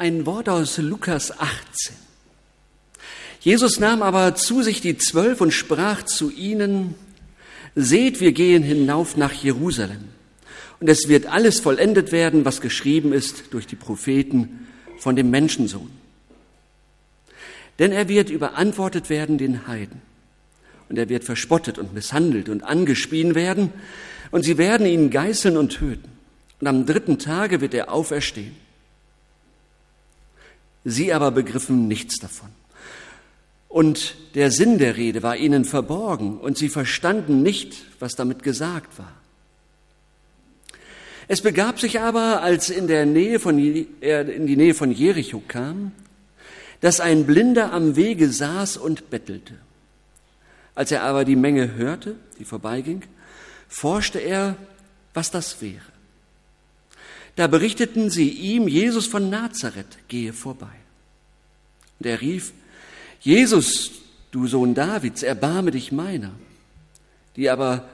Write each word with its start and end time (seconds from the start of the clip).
ein 0.00 0.24
Wort 0.24 0.48
aus 0.48 0.78
Lukas 0.78 1.30
18. 1.38 1.94
Jesus 3.40 3.78
nahm 3.80 4.02
aber 4.02 4.34
zu 4.34 4.62
sich 4.62 4.80
die 4.80 4.96
Zwölf 4.96 5.42
und 5.42 5.50
sprach 5.50 6.04
zu 6.04 6.30
ihnen, 6.30 6.94
Seht, 7.74 8.18
wir 8.18 8.32
gehen 8.32 8.62
hinauf 8.62 9.18
nach 9.18 9.32
Jerusalem, 9.34 10.08
und 10.80 10.88
es 10.88 11.08
wird 11.08 11.26
alles 11.26 11.60
vollendet 11.60 12.12
werden, 12.12 12.46
was 12.46 12.62
geschrieben 12.62 13.12
ist 13.12 13.52
durch 13.52 13.66
die 13.66 13.76
Propheten 13.76 14.66
von 14.96 15.16
dem 15.16 15.28
Menschensohn. 15.28 15.90
Denn 17.78 17.92
er 17.92 18.08
wird 18.08 18.30
überantwortet 18.30 19.10
werden 19.10 19.36
den 19.36 19.66
Heiden, 19.66 20.00
und 20.88 20.96
er 20.96 21.10
wird 21.10 21.24
verspottet 21.24 21.76
und 21.76 21.92
misshandelt 21.92 22.48
und 22.48 22.62
angespien 22.62 23.34
werden, 23.34 23.70
und 24.30 24.44
sie 24.44 24.56
werden 24.56 24.86
ihn 24.86 25.10
geißeln 25.10 25.58
und 25.58 25.74
töten, 25.74 26.10
und 26.58 26.66
am 26.66 26.86
dritten 26.86 27.18
Tage 27.18 27.60
wird 27.60 27.74
er 27.74 27.92
auferstehen. 27.92 28.69
Sie 30.84 31.12
aber 31.12 31.30
begriffen 31.30 31.88
nichts 31.88 32.18
davon. 32.18 32.48
Und 33.68 34.16
der 34.34 34.50
Sinn 34.50 34.78
der 34.78 34.96
Rede 34.96 35.22
war 35.22 35.36
ihnen 35.36 35.64
verborgen 35.64 36.38
und 36.38 36.58
sie 36.58 36.68
verstanden 36.68 37.42
nicht, 37.42 37.84
was 38.00 38.14
damit 38.16 38.42
gesagt 38.42 38.98
war. 38.98 39.12
Es 41.28 41.42
begab 41.42 41.78
sich 41.78 42.00
aber, 42.00 42.42
als 42.42 42.70
in 42.70 42.88
der 42.88 43.06
Nähe 43.06 43.38
von, 43.38 43.86
er 44.00 44.28
in 44.28 44.48
die 44.48 44.56
Nähe 44.56 44.74
von 44.74 44.90
Jericho 44.90 45.40
kam, 45.46 45.92
dass 46.80 46.98
ein 46.98 47.26
Blinder 47.26 47.72
am 47.72 47.94
Wege 47.94 48.28
saß 48.28 48.76
und 48.76 49.10
bettelte. 49.10 49.54
Als 50.74 50.90
er 50.90 51.04
aber 51.04 51.24
die 51.24 51.36
Menge 51.36 51.74
hörte, 51.74 52.16
die 52.40 52.44
vorbeiging, 52.44 53.02
forschte 53.68 54.18
er, 54.18 54.56
was 55.14 55.30
das 55.30 55.62
wäre. 55.62 55.99
Da 57.36 57.46
berichteten 57.46 58.10
sie 58.10 58.28
ihm, 58.28 58.68
Jesus 58.68 59.06
von 59.06 59.30
Nazareth 59.30 59.98
gehe 60.08 60.32
vorbei. 60.32 60.66
Und 61.98 62.06
er 62.06 62.20
rief, 62.20 62.52
Jesus, 63.20 63.92
du 64.30 64.46
Sohn 64.46 64.74
Davids, 64.74 65.22
erbarme 65.22 65.70
dich 65.70 65.92
meiner. 65.92 66.32
Die 67.36 67.48
aber 67.50 67.88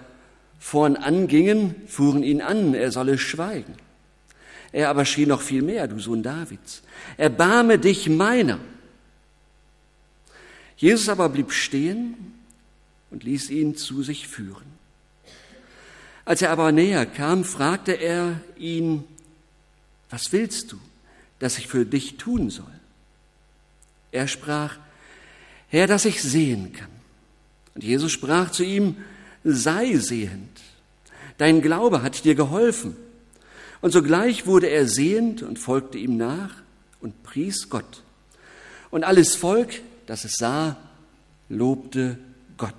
vorn 0.59 0.97
angingen, 0.97 1.75
fuhren 1.87 2.23
ihn 2.23 2.41
an, 2.41 2.75
er 2.75 2.91
solle 2.91 3.19
schweigen. 3.19 3.75
Er 4.73 4.91
aber 4.91 5.05
schrie 5.05 5.27
noch 5.27 5.43
viel 5.43 5.63
mehr, 5.63 5.89
du 5.89 5.99
Sohn 5.99 6.23
Davids, 6.23 6.83
erbarme 7.17 7.79
dich 7.79 8.09
meiner. 8.09 8.59
Jesus 10.77 11.09
aber 11.09 11.29
blieb 11.29 11.53
stehen 11.53 12.35
und 13.11 13.25
ließ 13.25 13.51
ihn 13.51 13.77
zu 13.77 14.03
sich 14.03 14.29
führen. 14.29 14.67
Als 16.25 16.43
er 16.43 16.51
aber 16.51 16.73
näher 16.73 17.07
kam, 17.07 17.45
fragte 17.45 17.93
er 17.93 18.41
ihn, 18.59 19.05
was 20.11 20.33
willst 20.33 20.73
du, 20.73 20.79
dass 21.39 21.59
ich 21.59 21.69
für 21.69 21.85
dich 21.85 22.17
tun 22.17 22.51
soll? 22.51 22.65
Er 24.13 24.29
sprach, 24.29 24.77
Herr, 25.69 25.87
dass 25.87 26.05
ich 26.05 26.23
sehen 26.23 26.73
kann. 26.73 26.89
Und 27.75 27.85
Jesus 27.85 28.13
sprach 28.13 28.51
zu 28.51 28.65
ihm, 28.65 28.97
sei 29.45 29.97
sehend. 29.97 30.61
Dein 31.39 31.61
Glaube 31.61 32.03
hat 32.03 32.25
dir 32.25 32.35
geholfen. 32.35 32.97
Und 33.81 33.93
sogleich 33.93 34.47
wurde 34.47 34.69
er 34.69 34.89
sehend 34.89 35.43
und 35.43 35.59
folgte 35.59 35.99
ihm 35.99 36.17
nach 36.17 36.55
und 37.01 37.23
pries 37.23 37.69
Gott. 37.69 38.03
Und 38.91 39.05
alles 39.05 39.35
Volk, 39.35 39.83
das 40.07 40.25
es 40.25 40.37
sah, 40.37 40.77
lobte 41.49 42.19
Gott. 42.57 42.73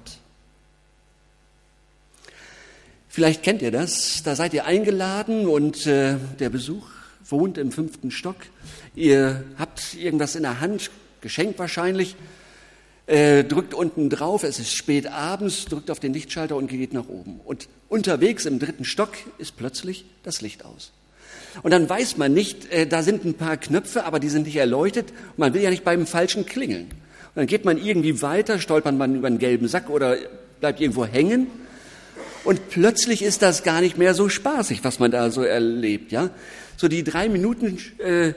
Vielleicht 3.09 3.43
kennt 3.43 3.61
ihr 3.61 3.71
das, 3.71 4.23
da 4.23 4.35
seid 4.35 4.53
ihr 4.53 4.65
eingeladen 4.65 5.47
und 5.47 5.85
äh, 5.85 6.17
der 6.39 6.49
Besuch 6.49 6.87
wohnt 7.29 7.57
im 7.57 7.71
fünften 7.71 8.11
Stock. 8.11 8.37
Ihr 8.95 9.43
habt 9.57 9.95
irgendwas 9.95 10.35
in 10.35 10.43
der 10.43 10.59
Hand, 10.59 10.91
Geschenk 11.21 11.57
wahrscheinlich, 11.59 12.15
äh, 13.07 13.43
drückt 13.43 13.73
unten 13.73 14.09
drauf, 14.09 14.43
es 14.43 14.59
ist 14.59 14.75
spät 14.75 15.07
abends, 15.07 15.65
drückt 15.65 15.89
auf 15.89 15.99
den 15.99 16.13
Lichtschalter 16.13 16.55
und 16.55 16.67
geht 16.67 16.93
nach 16.93 17.07
oben. 17.07 17.39
Und 17.45 17.69
unterwegs 17.89 18.45
im 18.45 18.59
dritten 18.59 18.85
Stock 18.85 19.11
ist 19.37 19.55
plötzlich 19.57 20.05
das 20.23 20.41
Licht 20.41 20.65
aus. 20.65 20.91
Und 21.63 21.71
dann 21.71 21.89
weiß 21.89 22.17
man 22.17 22.33
nicht, 22.33 22.71
äh, 22.71 22.85
da 22.85 23.03
sind 23.03 23.25
ein 23.25 23.33
paar 23.33 23.57
Knöpfe, 23.57 24.05
aber 24.05 24.19
die 24.19 24.29
sind 24.29 24.45
nicht 24.45 24.57
erleuchtet. 24.57 25.07
Man 25.37 25.53
will 25.53 25.61
ja 25.61 25.69
nicht 25.69 25.83
beim 25.83 26.05
Falschen 26.05 26.45
klingeln. 26.45 26.83
Und 26.83 27.35
dann 27.35 27.47
geht 27.47 27.65
man 27.65 27.77
irgendwie 27.77 28.21
weiter, 28.21 28.59
stolpert 28.59 28.95
man 28.95 29.15
über 29.15 29.27
einen 29.27 29.39
gelben 29.39 29.67
Sack 29.67 29.89
oder 29.89 30.17
bleibt 30.59 30.81
irgendwo 30.81 31.05
hängen. 31.05 31.47
Und 32.43 32.69
plötzlich 32.69 33.23
ist 33.23 33.41
das 33.41 33.63
gar 33.63 33.81
nicht 33.81 33.97
mehr 33.97 34.13
so 34.13 34.29
spaßig, 34.29 34.83
was 34.83 34.99
man 34.99 35.11
da 35.11 35.31
so 35.31 35.43
erlebt, 35.43 36.11
ja. 36.11 36.29
So 36.77 36.87
die 36.87 37.03
drei 37.03 37.27
Minuten 37.27 37.79
äh, 37.97 38.33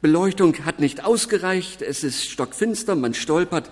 Beleuchtung 0.00 0.64
hat 0.64 0.78
nicht 0.78 1.04
ausgereicht, 1.04 1.82
es 1.82 2.04
ist 2.04 2.24
stockfinster, 2.30 2.94
man 2.94 3.12
stolpert 3.12 3.70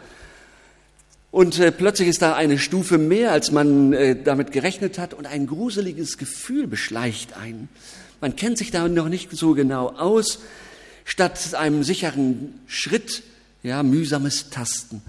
und 1.31 1.61
äh, 1.61 1.71
plötzlich 1.71 2.09
ist 2.09 2.21
da 2.21 2.35
eine 2.35 2.59
Stufe 2.59 2.99
mehr, 2.99 3.31
als 3.31 3.53
man 3.53 3.93
äh, 3.93 4.21
damit 4.21 4.51
gerechnet 4.51 4.99
hat 4.99 5.15
und 5.15 5.27
ein 5.27 5.47
gruseliges 5.47 6.19
Gefühl 6.19 6.67
beschleicht 6.67 7.37
einen. 7.37 7.69
Man 8.21 8.35
kennt 8.35 8.59
sich 8.59 8.73
da 8.73 8.89
noch 8.89 9.09
nicht 9.09 9.31
so 9.31 9.55
genau 9.55 9.91
aus. 9.91 10.41
Statt 11.05 11.55
einem 11.55 11.85
sicheren 11.85 12.61
Schritt, 12.67 13.23
ja, 13.63 13.85
mühsames 13.85 14.51
Tasten. 14.51 15.03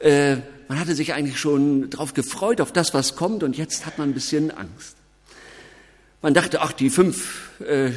Äh, 0.00 0.36
man 0.68 0.78
hatte 0.78 0.94
sich 0.94 1.14
eigentlich 1.14 1.40
schon 1.40 1.88
darauf 1.88 2.12
gefreut, 2.12 2.60
auf 2.60 2.72
das, 2.72 2.92
was 2.92 3.16
kommt, 3.16 3.42
und 3.42 3.56
jetzt 3.56 3.86
hat 3.86 3.96
man 3.96 4.10
ein 4.10 4.14
bisschen 4.14 4.50
Angst. 4.50 4.96
Man 6.20 6.34
dachte, 6.34 6.60
ach, 6.60 6.72
die 6.72 6.90
fünf 6.90 7.60
äh, 7.60 7.90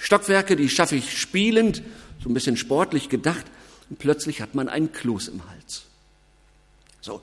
Stockwerke, 0.00 0.56
die 0.56 0.70
schaffe 0.70 0.96
ich 0.96 1.20
spielend, 1.20 1.82
so 2.22 2.30
ein 2.30 2.34
bisschen 2.34 2.56
sportlich 2.56 3.10
gedacht, 3.10 3.44
und 3.90 3.98
plötzlich 3.98 4.40
hat 4.40 4.54
man 4.54 4.68
einen 4.68 4.92
Kloß 4.92 5.28
im 5.28 5.42
Hals. 5.48 5.82
So. 7.00 7.22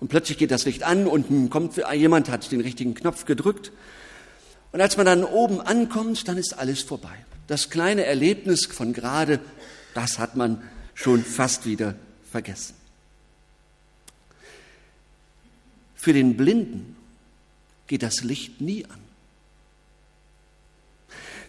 Und 0.00 0.08
plötzlich 0.08 0.38
geht 0.38 0.50
das 0.50 0.64
Licht 0.64 0.84
an 0.84 1.06
und 1.06 1.50
kommt 1.50 1.80
jemand, 1.92 2.30
hat 2.30 2.50
den 2.50 2.60
richtigen 2.60 2.94
Knopf 2.94 3.26
gedrückt. 3.26 3.72
Und 4.72 4.80
als 4.80 4.96
man 4.96 5.06
dann 5.06 5.22
oben 5.22 5.60
ankommt, 5.60 6.26
dann 6.26 6.38
ist 6.38 6.58
alles 6.58 6.82
vorbei. 6.82 7.14
Das 7.46 7.68
kleine 7.68 8.04
Erlebnis 8.04 8.66
von 8.66 8.92
gerade, 8.92 9.38
das 9.94 10.18
hat 10.18 10.34
man 10.34 10.62
schon 10.94 11.22
fast 11.22 11.66
wieder 11.66 11.94
vergessen. 12.30 12.74
Für 15.94 16.12
den 16.12 16.36
Blinden 16.36 16.96
geht 17.86 18.02
das 18.02 18.24
Licht 18.24 18.60
nie 18.60 18.84
an. 18.86 19.03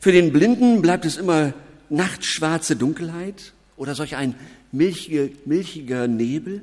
Für 0.06 0.12
den 0.12 0.32
Blinden 0.32 0.84
bleibt 0.84 1.04
es 1.04 1.18
immer 1.18 1.56
nachtschwarze 1.90 2.76
Dunkelheit 2.76 3.54
oder 3.76 3.96
solch 3.96 4.16
ein 4.16 4.36
milchiger, 4.72 5.30
milchiger 5.46 6.08
Nebel, 6.08 6.62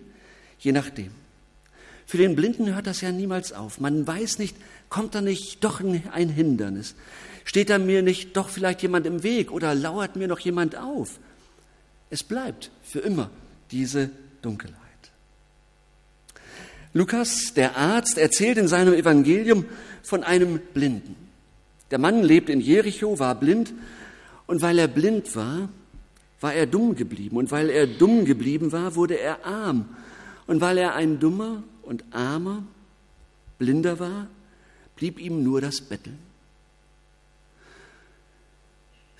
je 0.60 0.70
nachdem. 0.70 1.10
Für 2.06 2.18
den 2.18 2.36
Blinden 2.36 2.72
hört 2.72 2.86
das 2.86 3.00
ja 3.00 3.10
niemals 3.10 3.52
auf. 3.52 3.80
Man 3.80 4.06
weiß 4.06 4.38
nicht, 4.38 4.56
kommt 4.88 5.16
da 5.16 5.20
nicht 5.20 5.64
doch 5.64 5.80
ein 5.80 6.28
Hindernis? 6.28 6.94
Steht 7.44 7.70
da 7.70 7.78
mir 7.78 8.02
nicht 8.02 8.36
doch 8.36 8.48
vielleicht 8.48 8.80
jemand 8.80 9.06
im 9.06 9.24
Weg 9.24 9.50
oder 9.50 9.74
lauert 9.74 10.14
mir 10.14 10.28
noch 10.28 10.38
jemand 10.38 10.76
auf? 10.76 11.18
Es 12.10 12.22
bleibt 12.22 12.70
für 12.84 13.00
immer 13.00 13.28
diese 13.72 14.10
Dunkelheit. 14.42 14.76
Lukas, 16.92 17.54
der 17.54 17.76
Arzt, 17.76 18.18
erzählt 18.18 18.56
in 18.56 18.68
seinem 18.68 18.94
Evangelium 18.94 19.64
von 20.04 20.22
einem 20.22 20.60
Blinden. 20.74 21.31
Der 21.92 21.98
Mann 21.98 22.22
lebt 22.22 22.48
in 22.48 22.60
Jericho, 22.60 23.18
war 23.18 23.34
blind 23.34 23.72
und 24.46 24.62
weil 24.62 24.78
er 24.78 24.88
blind 24.88 25.36
war, 25.36 25.68
war 26.40 26.54
er 26.54 26.66
dumm 26.66 26.96
geblieben. 26.96 27.36
Und 27.36 27.50
weil 27.50 27.68
er 27.68 27.86
dumm 27.86 28.24
geblieben 28.24 28.72
war, 28.72 28.96
wurde 28.96 29.18
er 29.18 29.44
arm. 29.44 29.88
Und 30.46 30.62
weil 30.62 30.78
er 30.78 30.94
ein 30.94 31.20
dummer 31.20 31.62
und 31.82 32.02
armer, 32.10 32.64
blinder 33.58 34.00
war, 34.00 34.26
blieb 34.96 35.20
ihm 35.20 35.44
nur 35.44 35.60
das 35.60 35.82
Betteln. 35.82 36.18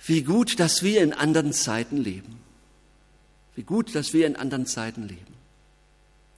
Wie 0.05 0.23
gut, 0.23 0.59
dass 0.59 0.81
wir 0.81 1.01
in 1.01 1.13
anderen 1.13 1.53
Zeiten 1.53 1.97
leben. 1.97 2.39
Wie 3.55 3.63
gut, 3.63 3.93
dass 3.93 4.13
wir 4.13 4.25
in 4.25 4.35
anderen 4.35 4.65
Zeiten 4.65 5.07
leben. 5.07 5.33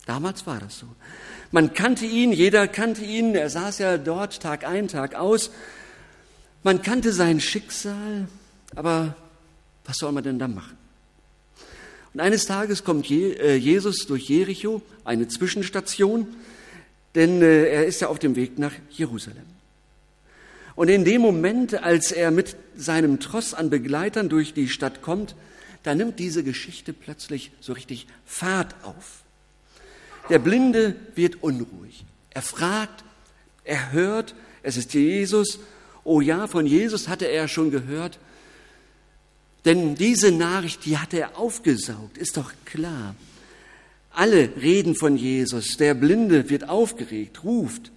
Damals 0.06 0.45
war 0.45 0.59
das 0.59 0.80
so. 0.80 0.88
Man 1.51 1.74
kannte 1.74 2.06
ihn, 2.06 2.33
jeder 2.33 2.68
kannte 2.68 3.06
ihn, 3.06 3.36
er 3.36 3.50
saß 3.50 3.80
ja 3.80 3.98
dort 3.98 4.42
Tag 4.42 4.68
ein, 4.68 4.89
Tag 4.89 5.15
aus, 5.15 5.50
man 6.65 6.81
kannte 6.81 7.13
sein 7.13 7.39
Schicksal, 7.39 8.27
aber 8.75 9.15
was 9.85 9.97
soll 9.97 10.12
man 10.12 10.23
denn 10.23 10.39
da 10.39 10.47
machen? 10.47 10.75
Und 12.12 12.19
eines 12.19 12.47
Tages 12.47 12.83
kommt 12.83 13.09
äh, 13.12 13.56
Jesus 13.56 14.07
durch 14.07 14.29
Jericho, 14.29 14.81
eine 15.03 15.27
Zwischenstation, 15.27 16.27
denn 17.13 17.44
äh, 17.44 17.67
er 17.67 17.85
ist 17.85 18.01
ja 18.01 18.07
auf 18.07 18.17
dem 18.17 18.35
Weg 18.35 18.57
nach 18.57 18.71
Jerusalem. 18.89 19.45
Und 20.75 20.89
in 20.89 21.06
dem 21.06 21.21
Moment, 21.21 21.83
als 21.83 22.12
er 22.12 22.31
mit 22.31 22.56
seinem 22.75 23.19
Tross 23.19 23.53
an 23.53 23.69
Begleitern 23.69 24.27
durch 24.27 24.56
die 24.56 24.68
Stadt 24.68 25.03
kommt, 25.03 25.35
da 25.83 25.94
nimmt 25.94 26.18
diese 26.18 26.44
Geschichte 26.44 26.94
plötzlich 26.94 27.51
so 27.59 27.73
richtig 27.73 28.07
Fahrt 28.25 28.73
auf. 28.83 29.21
Der 30.29 30.39
Blinde 30.39 30.95
wird 31.13 31.44
unruhig. 31.44 32.06
Er 32.31 32.41
fragt, 32.41 33.03
er 33.63 33.91
hört, 33.91 34.33
es 34.63 34.77
ist 34.77 34.95
Jesus 34.95 35.59
Oh 36.06 36.22
ja, 36.22 36.48
von 36.48 36.66
Jesus 36.66 37.10
hatte 37.10 37.25
er 37.25 37.50
schon 37.50 37.72
gehört. 37.72 38.19
Denn 39.66 39.96
diese 39.96 40.31
Nachricht, 40.31 40.86
die 40.86 40.98
hat 41.00 41.13
er 41.13 41.38
aufgesaugt, 41.38 42.18
ist 42.18 42.38
doch 42.38 42.54
klar. 42.63 43.16
Alle 44.12 44.50
reden 44.62 44.96
von 44.96 45.18
Jesus. 45.18 45.75
Der 45.78 45.96
Blinde 45.96 46.50
wird 46.50 46.69
aufgeregt, 46.69 47.44
ruft. 47.44 47.92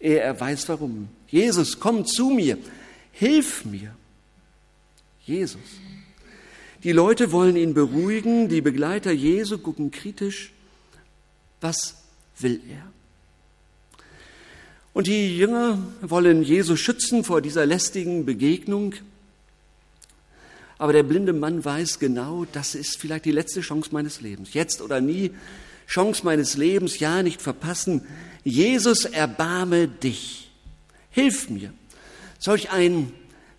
Er, 0.00 0.24
er 0.24 0.40
weiß 0.40 0.68
warum. 0.70 1.08
Jesus, 1.28 1.78
komm 1.78 2.06
zu 2.06 2.30
mir. 2.30 2.58
Hilf 3.12 3.64
mir. 3.66 3.94
Jesus. 5.24 5.60
Die 6.82 6.92
Leute 6.92 7.30
wollen 7.30 7.56
ihn 7.56 7.74
beruhigen. 7.74 8.48
Die 8.48 8.62
Begleiter 8.62 9.12
Jesu 9.12 9.58
gucken 9.58 9.90
kritisch. 9.90 10.52
Was 11.60 11.96
will 12.38 12.60
er? 12.68 12.90
Und 14.94 15.08
die 15.08 15.36
Jünger 15.36 15.76
wollen 16.00 16.42
Jesus 16.44 16.78
schützen 16.78 17.24
vor 17.24 17.42
dieser 17.42 17.66
lästigen 17.66 18.24
Begegnung. 18.24 18.94
Aber 20.78 20.92
der 20.92 21.02
blinde 21.02 21.32
Mann 21.32 21.64
weiß 21.64 21.98
genau, 21.98 22.46
das 22.52 22.76
ist 22.76 22.98
vielleicht 22.98 23.24
die 23.24 23.32
letzte 23.32 23.60
Chance 23.60 23.90
meines 23.92 24.20
Lebens. 24.20 24.54
Jetzt 24.54 24.80
oder 24.80 25.00
nie. 25.00 25.32
Chance 25.88 26.24
meines 26.24 26.56
Lebens, 26.56 27.00
ja, 27.00 27.22
nicht 27.24 27.42
verpassen. 27.42 28.06
Jesus, 28.44 29.04
erbarme 29.04 29.88
dich. 29.88 30.50
Hilf 31.10 31.50
mir. 31.50 31.74
Solch 32.38 32.70
ein 32.70 33.12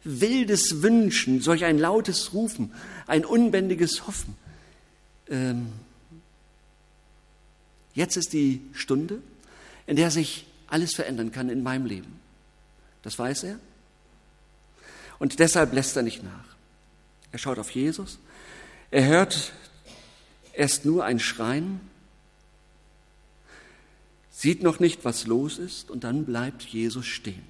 wildes 0.06 0.82
Wünschen, 0.84 1.42
solch 1.42 1.66
ein 1.66 1.78
lautes 1.78 2.34
Rufen, 2.34 2.72
ein 3.08 3.26
unbändiges 3.26 4.08
Hoffen. 4.08 4.36
Ähm, 5.30 5.68
jetzt 7.94 8.16
ist 8.16 8.32
die 8.32 8.62
Stunde, 8.74 9.20
in 9.86 9.98
der 9.98 10.12
sich 10.12 10.46
alles 10.68 10.96
verändern 10.96 11.32
kann 11.32 11.50
in 11.50 11.64
meinem 11.64 11.86
Leben. 11.86 12.20
Das 13.04 13.18
weiß 13.20 13.44
er. 13.44 13.60
Und 15.20 15.40
deshalb 15.40 15.74
lässt 15.74 15.96
er 15.96 16.04
nicht 16.04 16.24
nach. 16.24 16.56
Er 17.32 17.40
schaut 17.40 17.60
auf 17.60 17.72
Jesus. 17.72 18.20
Er 18.92 19.06
hört 19.06 19.54
erst 20.54 20.86
nur 20.86 21.06
ein 21.06 21.20
Schreien, 21.20 21.80
sieht 24.30 24.64
noch 24.64 24.80
nicht, 24.80 25.06
was 25.06 25.28
los 25.28 25.58
ist, 25.58 25.90
und 25.90 26.04
dann 26.04 26.26
bleibt 26.26 26.64
Jesus 26.64 27.06
stehen. 27.06 27.44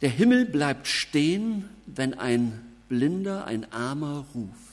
Der 0.00 0.10
Himmel 0.10 0.46
bleibt 0.46 0.88
stehen, 0.88 1.68
wenn 1.86 2.14
ein 2.14 2.60
Blinder, 2.88 3.44
ein 3.46 3.72
Armer 3.72 4.26
ruft. 4.34 4.71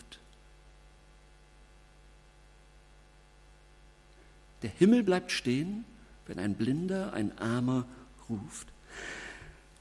Der 4.62 4.70
Himmel 4.70 5.04
bleibt 5.04 5.32
stehen, 5.32 5.86
wenn 6.28 6.40
ein 6.40 6.56
Blinder, 6.56 7.14
ein 7.14 7.38
Armer 7.38 7.86
ruft. 8.30 8.68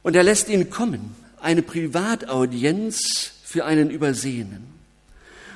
Und 0.03 0.17
er 0.17 0.23
lässt 0.23 0.49
ihn 0.49 0.71
kommen, 0.71 1.15
eine 1.41 1.63
Privataudienz 1.63 3.33
für 3.45 3.65
einen 3.65 3.91
Übersehenen. 3.91 4.67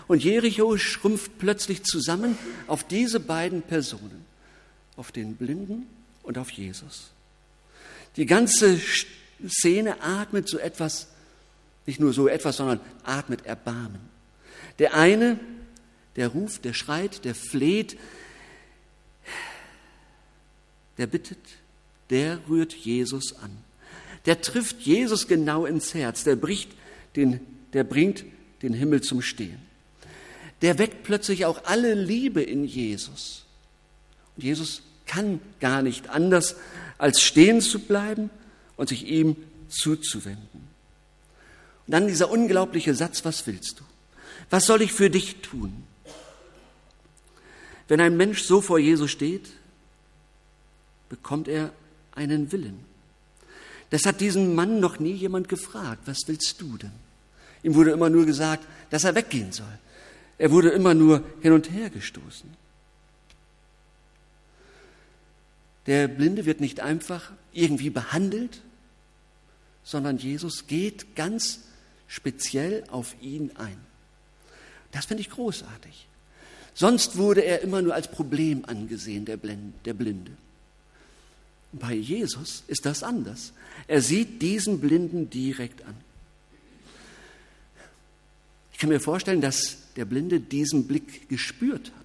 Und 0.09 0.23
Jericho 0.23 0.77
schrumpft 0.77 1.39
plötzlich 1.39 1.85
zusammen 1.85 2.37
auf 2.67 2.85
diese 2.85 3.21
beiden 3.21 3.63
Personen, 3.63 4.25
auf 4.97 5.13
den 5.13 5.37
Blinden 5.37 5.87
und 6.23 6.39
auf 6.39 6.51
Jesus. 6.51 7.11
Die 8.17 8.27
ganze 8.27 8.79
Szene 9.49 10.03
atmet 10.03 10.49
so 10.49 10.59
etwas, 10.59 11.09
nicht 11.87 12.01
nur 12.01 12.13
so 12.13 12.29
etwas, 12.29 12.57
sondern 12.57 12.81
atmet 13.05 13.47
Erbarmen. 13.47 14.01
Der 14.79 14.95
eine, 14.95 15.39
der 16.17 16.29
ruft, 16.29 16.65
der 16.65 16.75
schreit, 16.75 17.25
der 17.25 17.35
fleht, 17.35 17.97
der 20.99 21.07
bittet, 21.07 21.39
der 22.11 22.41
rührt 22.49 22.75
Jesus 22.75 23.35
an 23.37 23.57
der 24.27 24.41
trifft 24.41 24.81
Jesus 24.83 25.27
genau 25.27 25.67
ins 25.67 25.95
Herz, 25.95 26.25
der, 26.25 26.37
bricht 26.37 26.71
den, 27.17 27.41
der 27.73 27.85
bringt 27.85 28.25
den 28.63 28.73
Himmel 28.73 29.01
zum 29.01 29.23
Stehen. 29.23 29.59
Der 30.63 30.79
weckt 30.79 31.03
plötzlich 31.03 31.45
auch 31.45 31.65
alle 31.65 31.95
Liebe 31.95 32.41
in 32.43 32.65
Jesus. 32.65 33.45
Und 34.37 34.45
Jesus 34.45 34.83
kann 35.07 35.41
gar 35.61 35.83
nicht 35.83 36.09
anders, 36.09 36.55
als 36.99 37.21
stehen 37.21 37.61
zu 37.61 37.81
bleiben 37.81 38.31
und 38.77 38.89
sich 38.89 39.07
ihm 39.07 39.37
zuzuwenden. 39.69 40.69
Und 41.87 41.93
dann 41.93 42.07
dieser 42.07 42.31
unglaubliche 42.31 42.95
Satz, 42.95 43.25
was 43.25 43.47
willst 43.49 43.81
du? 43.81 43.85
Was 44.51 44.67
soll 44.67 44.83
ich 44.83 44.93
für 44.93 45.11
dich 45.11 45.37
tun? 45.43 45.83
Wenn 47.89 48.01
ein 48.01 48.17
Mensch 48.17 48.45
so 48.45 48.61
vor 48.61 48.79
Jesus 48.79 49.11
steht, 49.11 49.51
bekommt 51.13 51.47
er 51.47 51.75
einen 52.15 52.53
Willen. 52.53 52.87
Das 53.91 54.07
hat 54.07 54.23
diesen 54.23 54.55
Mann 54.55 54.81
noch 54.81 54.99
nie 54.99 55.13
jemand 55.13 55.51
gefragt, 55.51 56.01
was 56.07 56.21
willst 56.27 56.59
du 56.63 56.79
denn? 56.79 56.91
Ihm 57.63 57.75
wurde 57.75 57.91
immer 57.91 58.09
nur 58.09 58.25
gesagt, 58.25 58.67
dass 58.89 59.05
er 59.05 59.15
weggehen 59.15 59.53
soll. 59.53 59.79
Er 60.39 60.51
wurde 60.51 60.71
immer 60.71 60.95
nur 60.95 61.23
hin 61.43 61.53
und 61.53 61.71
her 61.71 61.91
gestoßen. 61.91 62.49
Der 65.85 66.09
Blinde 66.09 66.47
wird 66.47 66.63
nicht 66.63 66.81
einfach 66.81 67.31
irgendwie 67.53 67.91
behandelt, 67.91 68.63
sondern 69.85 70.17
Jesus 70.17 70.67
geht 70.67 71.15
ganz 71.15 71.61
speziell 72.09 72.85
auf 72.91 73.15
ihn 73.21 73.51
ein. 73.57 73.77
Das 74.93 75.05
finde 75.05 75.21
ich 75.21 75.29
großartig. 75.29 76.07
Sonst 76.73 77.19
wurde 77.19 77.43
er 77.43 77.61
immer 77.61 77.83
nur 77.83 77.95
als 77.95 78.09
Problem 78.09 78.65
angesehen, 78.65 79.27
der 79.27 79.37
Blinde. 79.37 80.33
Bei 81.73 81.95
Jesus 81.95 82.65
ist 82.67 82.85
das 82.85 83.03
anders. 83.03 83.53
Er 83.89 84.03
sieht 84.03 84.43
diesen 84.43 84.81
Blinden 84.81 85.31
direkt 85.31 85.83
an. 85.85 85.97
Ich 88.73 88.79
kann 88.79 88.91
mir 88.91 89.01
vorstellen, 89.01 89.41
dass 89.41 89.79
der 89.97 90.05
Blinde 90.05 90.41
diesen 90.41 90.87
Blick 90.87 91.29
gespürt 91.29 91.93
hat. 91.97 92.03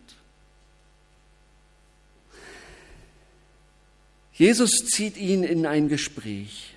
Jesus 4.33 4.71
zieht 4.85 5.17
ihn 5.17 5.43
in 5.43 5.65
ein 5.65 5.89
Gespräch. 5.89 6.75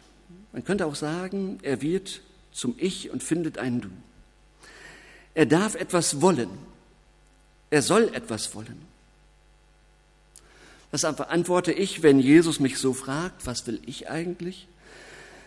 Man 0.53 0.65
könnte 0.65 0.87
auch 0.87 0.95
sagen, 0.95 1.59
er 1.63 1.83
wird 1.83 2.23
zum 2.53 2.75
Ich 2.79 3.11
und 3.11 3.23
findet 3.23 3.59
ein 3.59 3.81
Du. 3.81 3.91
Er 5.35 5.47
darf 5.47 5.75
etwas 5.75 6.21
wollen. 6.21 6.49
Er 7.69 7.83
soll 7.83 8.13
etwas 8.15 8.55
wollen. 8.55 8.90
Was 10.91 11.05
antworte 11.05 11.73
ich, 11.73 12.03
wenn 12.03 12.19
Jesus 12.19 12.59
mich 12.59 12.79
so 12.79 12.93
fragt, 12.93 13.47
was 13.47 13.67
will 13.67 13.81
ich 13.87 14.11
eigentlich? 14.11 14.67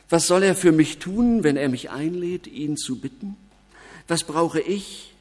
Was 0.10 0.28
soll 0.28 0.44
er 0.44 0.56
für 0.56 0.72
mich 0.72 1.00
tun, 1.00 1.44
wenn 1.44 1.58
er 1.58 1.70
mich 1.70 1.90
einlädt, 1.90 2.48
ihn 2.48 2.78
zu 2.78 3.00
bitten? 3.00 3.36
Was 4.08 4.24
brauche 4.24 4.62
ich, 4.62 5.14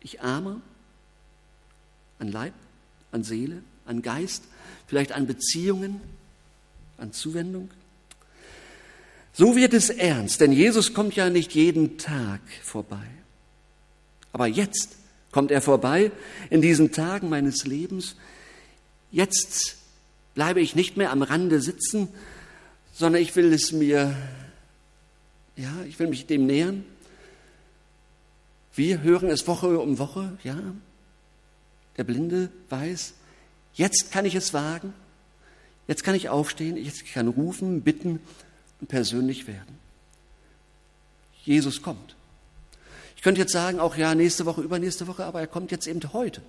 ich 0.00 0.20
Armer, 0.20 0.60
an 2.18 2.30
Leib, 2.30 2.54
an 3.10 3.24
Seele, 3.24 3.62
an 3.86 4.02
Geist, 4.02 4.44
vielleicht 4.86 5.12
an 5.12 5.26
Beziehungen, 5.26 6.00
an 6.98 7.12
Zuwendung? 7.12 7.70
So 9.32 9.56
wird 9.56 9.74
es 9.74 9.90
ernst, 9.90 10.40
denn 10.40 10.52
Jesus 10.52 10.94
kommt 10.94 11.16
ja 11.16 11.28
nicht 11.28 11.52
jeden 11.54 11.98
Tag 11.98 12.40
vorbei. 12.62 13.06
Aber 14.32 14.46
jetzt 14.46 14.96
kommt 15.32 15.50
er 15.50 15.60
vorbei 15.60 16.12
in 16.50 16.62
diesen 16.62 16.92
Tagen 16.92 17.28
meines 17.28 17.66
Lebens, 17.66 18.14
Jetzt 19.14 19.76
bleibe 20.34 20.60
ich 20.60 20.74
nicht 20.74 20.96
mehr 20.96 21.12
am 21.12 21.22
Rande 21.22 21.60
sitzen, 21.60 22.08
sondern 22.92 23.22
ich 23.22 23.36
will 23.36 23.52
es 23.52 23.70
mir, 23.70 24.16
ja, 25.54 25.72
ich 25.86 26.00
will 26.00 26.08
mich 26.08 26.26
dem 26.26 26.46
nähern. 26.46 26.84
Wir 28.74 29.02
hören 29.02 29.30
es 29.30 29.46
Woche 29.46 29.78
um 29.78 30.00
Woche, 30.00 30.36
ja. 30.42 30.58
Der 31.96 32.02
Blinde 32.02 32.50
weiß, 32.70 33.14
jetzt 33.74 34.10
kann 34.10 34.24
ich 34.24 34.34
es 34.34 34.52
wagen, 34.52 34.92
jetzt 35.86 36.02
kann 36.02 36.16
ich 36.16 36.28
aufstehen, 36.28 36.76
jetzt 36.76 37.06
kann 37.06 37.28
rufen, 37.28 37.82
bitten 37.82 38.18
und 38.80 38.88
persönlich 38.88 39.46
werden. 39.46 39.78
Jesus 41.44 41.82
kommt. 41.82 42.16
Ich 43.14 43.22
könnte 43.22 43.42
jetzt 43.42 43.52
sagen, 43.52 43.78
auch 43.78 43.94
ja, 43.94 44.16
nächste 44.16 44.44
Woche, 44.44 44.62
übernächste 44.62 45.06
Woche, 45.06 45.24
aber 45.24 45.38
er 45.38 45.46
kommt 45.46 45.70
jetzt 45.70 45.86
eben 45.86 46.00
heute. 46.12 46.42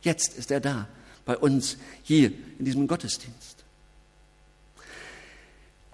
Jetzt 0.00 0.36
ist 0.36 0.50
er 0.50 0.58
da 0.58 0.88
bei 1.24 1.36
uns 1.36 1.76
hier 2.02 2.32
in 2.58 2.64
diesem 2.64 2.86
Gottesdienst. 2.86 3.64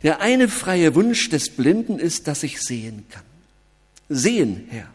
Der 0.02 0.20
eine 0.20 0.48
freie 0.48 0.94
Wunsch 0.94 1.28
des 1.28 1.50
Blinden 1.50 1.98
ist, 1.98 2.28
dass 2.28 2.42
ich 2.42 2.60
sehen 2.60 3.04
kann. 3.10 3.24
Sehen, 4.08 4.66
Herr, 4.70 4.88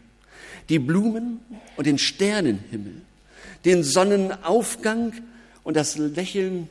die 0.68 0.78
Blumen 0.78 1.40
und 1.76 1.86
den 1.86 1.98
Sternenhimmel, 1.98 3.02
den 3.64 3.84
Sonnenaufgang 3.84 5.12
und 5.62 5.76
das 5.76 5.96
Lächeln 5.96 6.68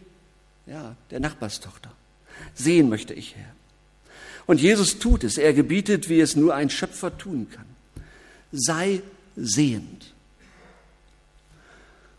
ja, 0.66 0.96
der 1.12 1.20
Nachbarstochter. 1.20 1.92
Sehen 2.56 2.90
möchte 2.90 3.14
ich, 3.14 3.36
Herr. 3.36 3.54
Und 4.46 4.62
Jesus 4.62 5.00
tut 5.00 5.24
es. 5.24 5.38
Er 5.38 5.54
gebietet, 5.54 6.10
wie 6.10 6.20
es 6.20 6.36
nur 6.36 6.54
ein 6.56 6.70
Schöpfer 6.70 7.18
tun 7.18 7.48
kann. 7.50 7.66
Sei 8.52 9.02
sehend. 9.36 10.14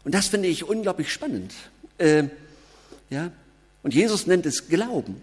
Und 0.05 0.15
das 0.15 0.29
finde 0.29 0.49
ich 0.49 0.65
unglaublich 0.65 1.13
spannend. 1.13 1.53
Äh, 1.99 2.25
ja? 3.11 3.33
Und 3.83 3.95
Jesus 3.95 4.27
nennt 4.27 4.47
es 4.47 4.69
Glauben. 4.69 5.21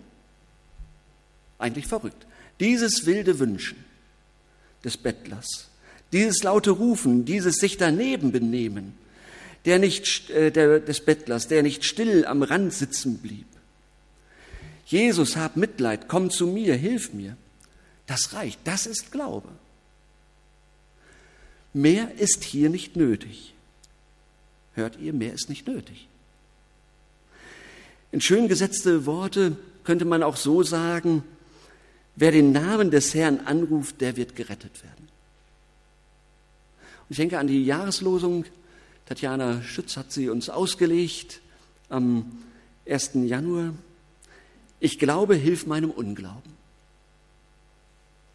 Eigentlich 1.59 1.88
verrückt. 1.88 2.25
Dieses 2.59 3.05
wilde 3.05 3.39
Wünschen, 3.39 3.83
des 4.83 4.97
Bettlers. 4.97 5.67
Dieses 6.11 6.43
laute 6.43 6.71
Rufen, 6.71 7.25
dieses 7.25 7.55
sich 7.55 7.77
daneben 7.77 8.31
benehmen, 8.31 8.93
der 9.65 9.79
nicht, 9.79 10.29
äh, 10.31 10.51
der, 10.51 10.79
des 10.79 11.01
Bettlers, 11.01 11.47
der 11.47 11.63
nicht 11.63 11.85
still 11.85 12.25
am 12.25 12.43
Rand 12.43 12.73
sitzen 12.73 13.19
blieb. 13.19 13.45
Jesus, 14.85 15.38
hab 15.38 15.55
Mitleid, 15.55 16.07
komm 16.07 16.31
zu 16.31 16.47
mir, 16.47 16.75
hilf 16.75 17.13
mir. 17.13 17.38
Das 18.07 18.33
reicht, 18.33 18.59
das 18.65 18.88
ist 18.88 19.11
Glaube. 19.11 19.47
Mehr 21.73 22.11
ist 22.17 22.43
hier 22.43 22.69
nicht 22.69 22.97
nötig. 22.97 23.53
Hört 24.73 24.97
ihr, 24.99 25.13
mehr 25.13 25.33
ist 25.33 25.49
nicht 25.49 25.67
nötig. 25.67 26.07
In 28.11 28.21
schön 28.21 28.47
gesetzte 28.47 29.05
Worte 29.05 29.55
könnte 29.83 30.05
man 30.05 30.23
auch 30.23 30.35
so 30.35 30.63
sagen, 30.63 31.23
wer 32.15 32.31
den 32.31 32.51
Namen 32.51 32.91
des 32.91 33.13
Herrn 33.13 33.39
anruft, 33.45 34.01
der 34.01 34.17
wird 34.17 34.35
gerettet 34.35 34.83
werden. 34.83 35.07
Und 37.07 37.11
ich 37.11 37.17
denke 37.17 37.39
an 37.39 37.47
die 37.47 37.65
Jahreslosung, 37.65 38.45
Tatjana 39.05 39.61
Schütz 39.61 39.97
hat 39.97 40.11
sie 40.11 40.29
uns 40.29 40.49
ausgelegt 40.49 41.41
am 41.89 42.31
1. 42.87 43.11
Januar. 43.15 43.73
Ich 44.79 44.99
glaube, 44.99 45.35
hilf 45.35 45.65
meinem 45.65 45.91
Unglauben. 45.91 46.51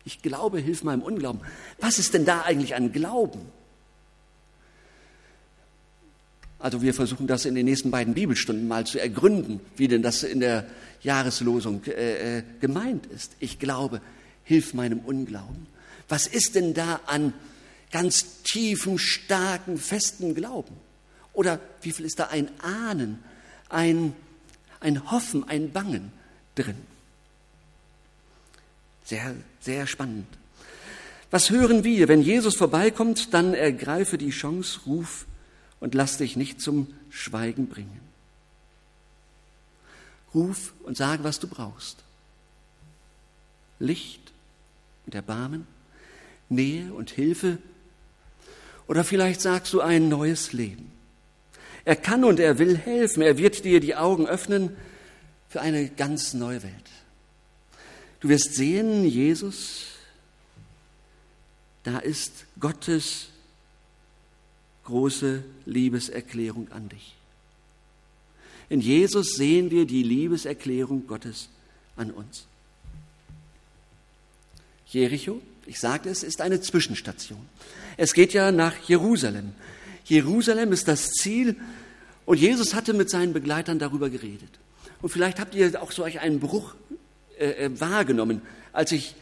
Ich 0.04 0.22
glaube, 0.22 0.60
hilf 0.60 0.84
meinem 0.84 1.02
Unglauben. 1.02 1.40
Was 1.80 1.98
ist 1.98 2.14
denn 2.14 2.24
da 2.24 2.42
eigentlich 2.42 2.74
an 2.74 2.92
Glauben? 2.92 3.40
Also 6.58 6.82
wir 6.82 6.94
versuchen 6.94 7.26
das 7.26 7.44
in 7.44 7.54
den 7.54 7.66
nächsten 7.66 7.90
beiden 7.90 8.14
Bibelstunden 8.14 8.66
mal 8.66 8.86
zu 8.86 8.98
ergründen, 8.98 9.60
wie 9.76 9.88
denn 9.88 10.02
das 10.02 10.22
in 10.22 10.40
der 10.40 10.66
Jahreslosung 11.02 11.82
äh, 11.84 12.38
äh 12.38 12.42
gemeint 12.60 13.06
ist. 13.06 13.32
Ich 13.40 13.58
glaube, 13.58 14.00
hilf 14.44 14.74
meinem 14.74 15.00
Unglauben. 15.00 15.66
Was 16.08 16.26
ist 16.26 16.54
denn 16.54 16.72
da 16.72 17.00
an 17.06 17.34
ganz 17.90 18.42
tiefem, 18.44 18.98
starken, 18.98 19.76
festen 19.76 20.34
Glauben? 20.34 20.74
Oder 21.32 21.60
wie 21.82 21.92
viel 21.92 22.06
ist 22.06 22.18
da 22.18 22.28
ein 22.28 22.48
Ahnen, 22.60 23.18
ein, 23.68 24.14
ein 24.80 25.10
Hoffen, 25.10 25.44
ein 25.46 25.72
Bangen 25.72 26.12
drin? 26.54 26.76
Sehr, 29.04 29.34
sehr 29.60 29.86
spannend. 29.86 30.26
Was 31.30 31.50
hören 31.50 31.84
wir? 31.84 32.08
Wenn 32.08 32.22
Jesus 32.22 32.56
vorbeikommt, 32.56 33.34
dann 33.34 33.52
ergreife 33.52 34.16
die 34.16 34.30
Chance, 34.30 34.80
ruf 34.86 35.26
und 35.80 35.94
lass 35.94 36.18
dich 36.18 36.36
nicht 36.36 36.60
zum 36.60 36.92
Schweigen 37.10 37.68
bringen. 37.68 38.00
Ruf 40.34 40.74
und 40.82 40.96
sage, 40.96 41.24
was 41.24 41.40
du 41.40 41.48
brauchst. 41.48 41.98
Licht 43.78 44.32
und 45.06 45.14
Erbarmen, 45.14 45.66
Nähe 46.48 46.92
und 46.92 47.10
Hilfe 47.10 47.58
oder 48.86 49.04
vielleicht 49.04 49.40
sagst 49.40 49.72
du 49.72 49.80
ein 49.80 50.08
neues 50.08 50.52
Leben. 50.52 50.92
Er 51.84 51.96
kann 51.96 52.24
und 52.24 52.40
er 52.40 52.58
will 52.58 52.76
helfen. 52.76 53.22
Er 53.22 53.38
wird 53.38 53.64
dir 53.64 53.80
die 53.80 53.94
Augen 53.94 54.26
öffnen 54.26 54.76
für 55.48 55.60
eine 55.60 55.88
ganz 55.88 56.34
neue 56.34 56.62
Welt. 56.62 56.72
Du 58.20 58.28
wirst 58.28 58.54
sehen, 58.54 59.04
Jesus, 59.04 59.86
da 61.84 61.98
ist 61.98 62.46
Gottes 62.58 63.28
große 64.86 65.44
Liebeserklärung 65.66 66.72
an 66.72 66.88
dich. 66.88 67.14
In 68.68 68.80
Jesus 68.80 69.36
sehen 69.36 69.70
wir 69.70 69.86
die 69.86 70.02
Liebeserklärung 70.02 71.06
Gottes 71.06 71.48
an 71.96 72.10
uns. 72.10 72.46
Jericho, 74.86 75.40
ich 75.66 75.78
sagte 75.78 76.08
es, 76.08 76.22
ist 76.22 76.40
eine 76.40 76.60
Zwischenstation. 76.60 77.46
Es 77.96 78.12
geht 78.14 78.32
ja 78.32 78.52
nach 78.52 78.76
Jerusalem. 78.88 79.52
Jerusalem 80.04 80.72
ist 80.72 80.88
das 80.88 81.10
Ziel 81.10 81.56
und 82.24 82.38
Jesus 82.38 82.74
hatte 82.74 82.92
mit 82.92 83.10
seinen 83.10 83.32
Begleitern 83.32 83.78
darüber 83.78 84.10
geredet. 84.10 84.50
Und 85.02 85.10
vielleicht 85.10 85.38
habt 85.38 85.54
ihr 85.54 85.80
auch 85.82 85.92
so 85.92 86.04
einen 86.04 86.40
Bruch 86.40 86.74
äh, 87.38 87.66
äh, 87.66 87.80
wahrgenommen, 87.80 88.42
als 88.72 88.92
ich 88.92 89.14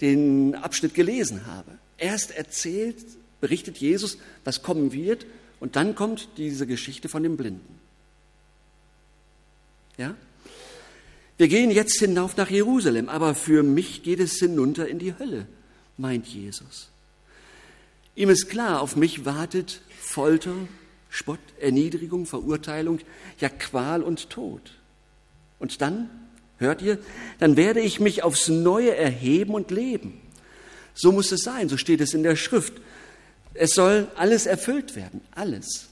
den 0.00 0.54
Abschnitt 0.54 0.94
gelesen 0.94 1.46
habe. 1.46 1.78
Erst 1.96 2.32
erzählt, 2.32 2.96
berichtet 3.42 3.76
Jesus, 3.76 4.16
was 4.44 4.62
kommen 4.62 4.94
wird, 4.94 5.26
und 5.60 5.76
dann 5.76 5.94
kommt 5.94 6.30
diese 6.38 6.66
Geschichte 6.66 7.10
von 7.10 7.22
dem 7.22 7.36
Blinden. 7.36 7.78
Ja? 9.98 10.14
Wir 11.36 11.48
gehen 11.48 11.70
jetzt 11.70 11.98
hinauf 11.98 12.38
nach 12.38 12.48
Jerusalem, 12.48 13.10
aber 13.10 13.34
für 13.34 13.62
mich 13.62 14.02
geht 14.02 14.20
es 14.20 14.38
hinunter 14.38 14.88
in 14.88 14.98
die 14.98 15.18
Hölle, 15.18 15.46
meint 15.98 16.26
Jesus. 16.26 16.88
Ihm 18.16 18.30
ist 18.30 18.48
klar, 18.48 18.80
auf 18.80 18.96
mich 18.96 19.26
wartet 19.26 19.82
Folter, 20.00 20.54
Spott, 21.10 21.40
Erniedrigung, 21.60 22.24
Verurteilung, 22.24 23.00
ja 23.38 23.50
Qual 23.50 24.02
und 24.02 24.30
Tod. 24.30 24.78
Und 25.58 25.82
dann 25.82 26.08
Hört 26.62 26.80
ihr? 26.80 26.98
Dann 27.40 27.56
werde 27.56 27.80
ich 27.80 27.98
mich 27.98 28.22
aufs 28.22 28.46
Neue 28.46 28.94
erheben 28.94 29.52
und 29.52 29.72
leben. 29.72 30.20
So 30.94 31.10
muss 31.10 31.32
es 31.32 31.42
sein, 31.42 31.68
so 31.68 31.76
steht 31.76 32.00
es 32.00 32.14
in 32.14 32.22
der 32.22 32.36
Schrift. 32.36 32.74
Es 33.54 33.72
soll 33.72 34.08
alles 34.16 34.46
erfüllt 34.46 34.96
werden, 34.96 35.20
alles. 35.32 35.88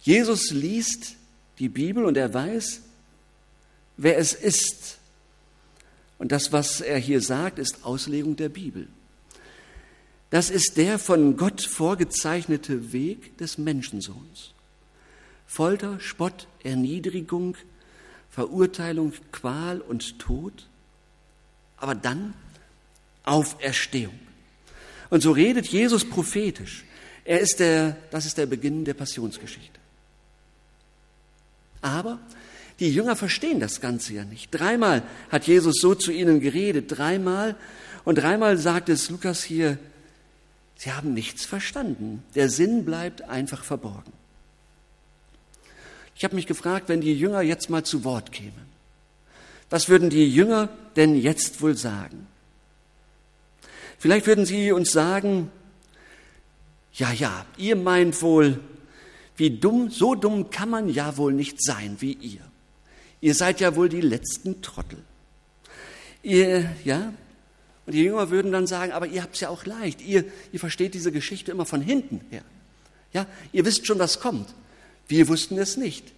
Jesus 0.00 0.50
liest 0.50 1.16
die 1.58 1.68
Bibel 1.68 2.04
und 2.04 2.16
er 2.16 2.32
weiß, 2.32 2.80
wer 3.96 4.18
es 4.18 4.32
ist. 4.32 4.98
Und 6.18 6.32
das, 6.32 6.52
was 6.52 6.80
er 6.80 6.98
hier 6.98 7.20
sagt, 7.20 7.58
ist 7.58 7.84
Auslegung 7.84 8.36
der 8.36 8.48
Bibel. 8.48 8.88
Das 10.30 10.50
ist 10.50 10.76
der 10.76 10.98
von 10.98 11.36
Gott 11.36 11.62
vorgezeichnete 11.62 12.92
Weg 12.92 13.38
des 13.38 13.56
Menschensohns. 13.56 14.52
Folter, 15.46 15.98
Spott, 16.00 16.46
Erniedrigung, 16.62 17.56
Verurteilung, 18.30 19.14
Qual 19.32 19.80
und 19.80 20.18
Tod, 20.18 20.68
aber 21.78 21.94
dann 21.94 22.34
Auferstehung. 23.24 24.18
Und 25.10 25.22
so 25.22 25.32
redet 25.32 25.66
Jesus 25.68 26.04
prophetisch. 26.08 26.84
Er 27.24 27.40
ist 27.40 27.60
der, 27.60 27.96
das 28.10 28.26
ist 28.26 28.38
der 28.38 28.46
Beginn 28.46 28.84
der 28.84 28.94
Passionsgeschichte. 28.94 29.78
Aber 31.80 32.18
die 32.80 32.92
Jünger 32.92 33.16
verstehen 33.16 33.60
das 33.60 33.80
Ganze 33.80 34.14
ja 34.14 34.24
nicht. 34.24 34.50
Dreimal 34.50 35.02
hat 35.30 35.46
Jesus 35.46 35.76
so 35.80 35.94
zu 35.94 36.12
ihnen 36.12 36.40
geredet, 36.40 36.86
dreimal. 36.96 37.56
Und 38.04 38.18
dreimal 38.18 38.56
sagt 38.56 38.88
es 38.88 39.10
Lukas 39.10 39.42
hier, 39.42 39.78
sie 40.76 40.92
haben 40.92 41.12
nichts 41.12 41.44
verstanden. 41.44 42.22
Der 42.34 42.48
Sinn 42.48 42.84
bleibt 42.84 43.22
einfach 43.22 43.64
verborgen. 43.64 44.12
Ich 46.14 46.24
habe 46.24 46.34
mich 46.34 46.46
gefragt, 46.46 46.88
wenn 46.88 47.00
die 47.00 47.14
Jünger 47.14 47.42
jetzt 47.42 47.70
mal 47.70 47.84
zu 47.84 48.04
Wort 48.04 48.32
kämen, 48.32 48.68
was 49.70 49.88
würden 49.88 50.08
die 50.08 50.28
Jünger 50.28 50.68
denn 50.96 51.14
jetzt 51.14 51.60
wohl 51.60 51.76
sagen? 51.76 52.26
Vielleicht 53.98 54.26
würden 54.26 54.46
sie 54.46 54.72
uns 54.72 54.90
sagen, 54.90 55.50
ja, 56.92 57.12
ja, 57.12 57.46
ihr 57.56 57.76
meint 57.76 58.20
wohl, 58.22 58.60
wie 59.36 59.50
dumm, 59.50 59.90
so 59.90 60.14
dumm 60.14 60.50
kann 60.50 60.70
man 60.70 60.88
ja 60.88 61.16
wohl 61.16 61.32
nicht 61.32 61.62
sein 61.62 61.96
wie 62.00 62.12
ihr. 62.12 62.40
Ihr 63.20 63.34
seid 63.34 63.60
ja 63.60 63.76
wohl 63.76 63.88
die 63.88 64.00
letzten 64.00 64.62
Trottel. 64.62 64.98
Ihr, 66.22 66.70
ja, 66.84 67.12
und 67.86 67.92
die 67.94 68.02
Jünger 68.02 68.30
würden 68.30 68.52
dann 68.52 68.66
sagen, 68.66 68.92
aber 68.92 69.06
ihr 69.06 69.22
habt 69.22 69.34
es 69.34 69.40
ja 69.40 69.48
auch 69.48 69.64
leicht. 69.64 70.02
Ihr, 70.02 70.24
ihr 70.52 70.60
versteht 70.60 70.94
diese 70.94 71.10
Geschichte 71.10 71.50
immer 71.50 71.64
von 71.64 71.80
hinten 71.80 72.20
her. 72.30 72.42
Ja, 73.12 73.26
ihr 73.52 73.64
wisst 73.64 73.86
schon, 73.86 73.98
was 73.98 74.20
kommt. 74.20 74.54
Wir 75.06 75.26
wussten 75.28 75.56
es 75.58 75.76
nicht. 75.76 76.12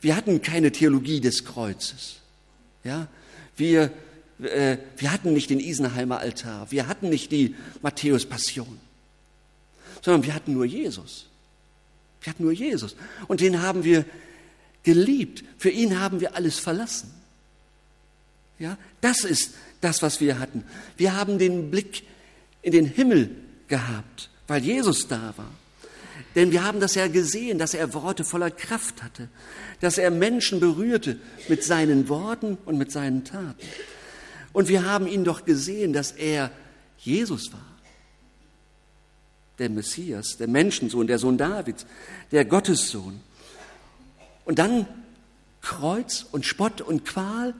Wir 0.00 0.16
hatten 0.16 0.40
keine 0.42 0.72
Theologie 0.72 1.20
des 1.20 1.44
Kreuzes. 1.44 2.16
Ja, 2.84 3.08
wir, 3.56 3.90
äh, 4.40 4.78
wir 4.96 5.12
hatten 5.12 5.32
nicht 5.32 5.50
den 5.50 5.60
Isenheimer 5.60 6.18
Altar. 6.18 6.70
Wir 6.70 6.86
hatten 6.86 7.08
nicht 7.08 7.32
die 7.32 7.54
Matthäus-Passion. 7.82 8.78
Sondern 10.02 10.24
wir 10.24 10.34
hatten 10.34 10.52
nur 10.52 10.64
Jesus. 10.64 11.26
Wir 12.20 12.32
hatten 12.32 12.44
nur 12.44 12.52
Jesus. 12.52 12.96
Und 13.28 13.40
den 13.40 13.62
haben 13.62 13.84
wir 13.84 14.04
geliebt. 14.82 15.44
Für 15.58 15.70
ihn 15.70 16.00
haben 16.00 16.20
wir 16.20 16.34
alles 16.34 16.58
verlassen. 16.58 17.12
Ja, 18.58 18.78
das 19.00 19.20
ist 19.20 19.54
das, 19.80 20.02
was 20.02 20.20
wir 20.20 20.38
hatten. 20.38 20.64
Wir 20.96 21.16
haben 21.16 21.38
den 21.38 21.70
Blick 21.70 22.04
in 22.62 22.72
den 22.72 22.86
Himmel 22.86 23.30
gehabt, 23.68 24.30
weil 24.46 24.62
Jesus 24.62 25.08
da 25.08 25.34
war. 25.36 25.50
Denn 26.34 26.52
wir 26.52 26.64
haben 26.64 26.80
das 26.80 26.94
ja 26.94 27.06
gesehen, 27.08 27.58
dass 27.58 27.74
er 27.74 27.94
Worte 27.94 28.24
voller 28.24 28.50
Kraft 28.50 29.02
hatte, 29.02 29.28
dass 29.80 29.98
er 29.98 30.10
Menschen 30.10 30.60
berührte 30.60 31.18
mit 31.48 31.62
seinen 31.62 32.08
Worten 32.08 32.58
und 32.64 32.78
mit 32.78 32.90
seinen 32.90 33.24
Taten. 33.24 33.56
Und 34.54 34.68
wir 34.68 34.86
haben 34.86 35.06
ihn 35.06 35.24
doch 35.24 35.44
gesehen, 35.44 35.92
dass 35.92 36.12
er 36.12 36.50
Jesus 36.96 37.52
war, 37.52 37.60
der 39.58 39.68
Messias, 39.68 40.38
der 40.38 40.48
Menschensohn, 40.48 41.06
der 41.06 41.18
Sohn 41.18 41.36
Davids, 41.36 41.84
der 42.30 42.46
Gottessohn. 42.46 43.20
Und 44.46 44.58
dann 44.58 44.86
Kreuz 45.60 46.24
und 46.30 46.46
Spott 46.46 46.80
und 46.80 47.04
Qual, 47.04 47.52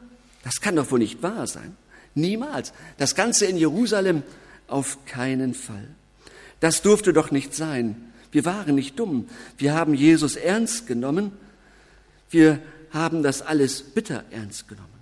das 0.45 0.61
kann 0.61 0.77
doch 0.77 0.91
wohl 0.93 1.01
nicht 1.01 1.23
wahr 1.23 1.47
sein. 1.47 1.77
Niemals. 2.15 2.73
Das 2.97 3.17
Ganze 3.17 3.47
in 3.47 3.57
Jerusalem 3.57 4.23
auf 4.69 5.05
keinen 5.05 5.53
Fall. 5.55 5.89
Das 6.61 6.81
durfte 6.81 7.13
doch 7.13 7.33
nicht 7.33 7.55
sein. 7.55 8.13
Wir 8.31 8.45
waren 8.45 8.77
nicht 8.77 8.99
dumm. 9.01 9.29
Wir 9.59 9.75
haben 9.75 9.95
Jesus 9.95 10.37
ernst 10.37 10.87
genommen. 10.87 11.33
Wir 12.31 12.61
haben 12.91 13.25
das 13.25 13.43
alles 13.43 13.83
bitter 13.83 14.25
ernst 14.31 14.69
genommen. 14.69 14.94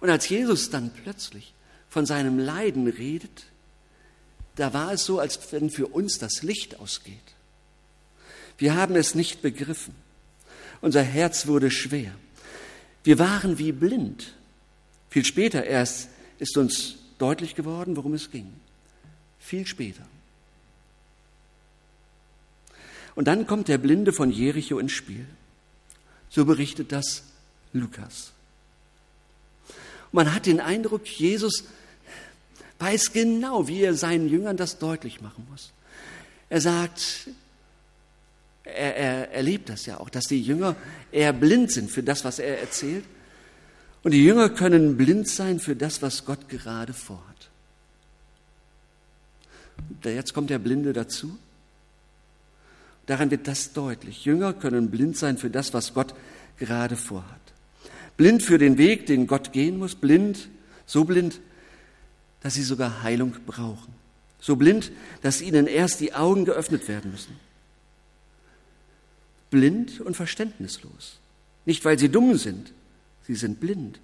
Und 0.00 0.10
als 0.10 0.28
Jesus 0.28 0.70
dann 0.70 0.90
plötzlich 0.90 1.54
von 1.88 2.06
seinem 2.06 2.38
Leiden 2.38 2.86
redet, 2.86 3.46
da 4.56 4.72
war 4.72 4.92
es 4.92 5.04
so, 5.04 5.20
als 5.20 5.52
wenn 5.52 5.70
für 5.70 5.86
uns 5.86 6.18
das 6.18 6.42
Licht 6.42 6.80
ausgeht. 6.80 7.16
Wir 8.58 8.74
haben 8.74 8.96
es 8.96 9.14
nicht 9.14 9.40
begriffen. 9.40 9.94
Unser 10.80 11.02
Herz 11.02 11.46
wurde 11.46 11.70
schwer. 11.70 12.12
Wir 13.04 13.18
waren 13.18 13.58
wie 13.58 13.72
blind. 13.72 14.34
Viel 15.10 15.24
später 15.24 15.64
erst 15.64 16.08
ist 16.38 16.56
uns 16.56 16.96
deutlich 17.18 17.54
geworden, 17.54 17.96
worum 17.96 18.14
es 18.14 18.30
ging. 18.30 18.52
Viel 19.38 19.66
später. 19.66 20.06
Und 23.14 23.26
dann 23.26 23.46
kommt 23.46 23.68
der 23.68 23.78
Blinde 23.78 24.12
von 24.12 24.30
Jericho 24.30 24.78
ins 24.78 24.92
Spiel. 24.92 25.26
So 26.28 26.44
berichtet 26.44 26.92
das 26.92 27.24
Lukas. 27.72 28.32
Man 30.12 30.34
hat 30.34 30.46
den 30.46 30.60
Eindruck, 30.60 31.06
Jesus 31.06 31.64
weiß 32.78 33.12
genau, 33.12 33.68
wie 33.68 33.82
er 33.82 33.94
seinen 33.94 34.28
Jüngern 34.28 34.56
das 34.56 34.78
deutlich 34.78 35.20
machen 35.20 35.46
muss. 35.50 35.72
Er 36.48 36.60
sagt, 36.60 37.28
er, 38.64 38.96
er 38.96 39.32
erlebt 39.32 39.68
das 39.68 39.86
ja 39.86 39.98
auch, 40.00 40.08
dass 40.08 40.24
die 40.24 40.40
Jünger 40.40 40.76
eher 41.12 41.32
blind 41.32 41.72
sind 41.72 41.90
für 41.90 42.02
das, 42.02 42.24
was 42.24 42.38
er 42.38 42.60
erzählt. 42.60 43.04
Und 44.02 44.12
die 44.12 44.24
Jünger 44.24 44.48
können 44.48 44.96
blind 44.96 45.28
sein 45.28 45.58
für 45.58 45.76
das, 45.76 46.02
was 46.02 46.24
Gott 46.24 46.48
gerade 46.48 46.92
vorhat. 46.92 47.24
Jetzt 50.04 50.34
kommt 50.34 50.50
der 50.50 50.58
Blinde 50.58 50.92
dazu. 50.92 51.38
Daran 53.06 53.30
wird 53.30 53.48
das 53.48 53.72
deutlich. 53.72 54.24
Jünger 54.24 54.52
können 54.52 54.90
blind 54.90 55.16
sein 55.16 55.38
für 55.38 55.50
das, 55.50 55.72
was 55.72 55.94
Gott 55.94 56.14
gerade 56.58 56.96
vorhat. 56.96 57.40
Blind 58.18 58.42
für 58.42 58.58
den 58.58 58.76
Weg, 58.78 59.06
den 59.06 59.26
Gott 59.26 59.52
gehen 59.52 59.78
muss. 59.78 59.94
Blind, 59.94 60.48
so 60.84 61.04
blind, 61.04 61.40
dass 62.42 62.54
sie 62.54 62.64
sogar 62.64 63.02
Heilung 63.02 63.34
brauchen. 63.46 63.94
So 64.40 64.56
blind, 64.56 64.92
dass 65.22 65.40
ihnen 65.40 65.66
erst 65.66 66.00
die 66.00 66.12
Augen 66.12 66.44
geöffnet 66.44 66.88
werden 66.88 67.12
müssen. 67.12 67.36
Blind 69.50 70.00
und 70.00 70.16
verständnislos. 70.16 71.18
Nicht, 71.64 71.84
weil 71.84 71.98
sie 71.98 72.08
dumm 72.08 72.36
sind, 72.36 72.72
sie 73.26 73.36
sind 73.36 73.60
blind. 73.60 74.00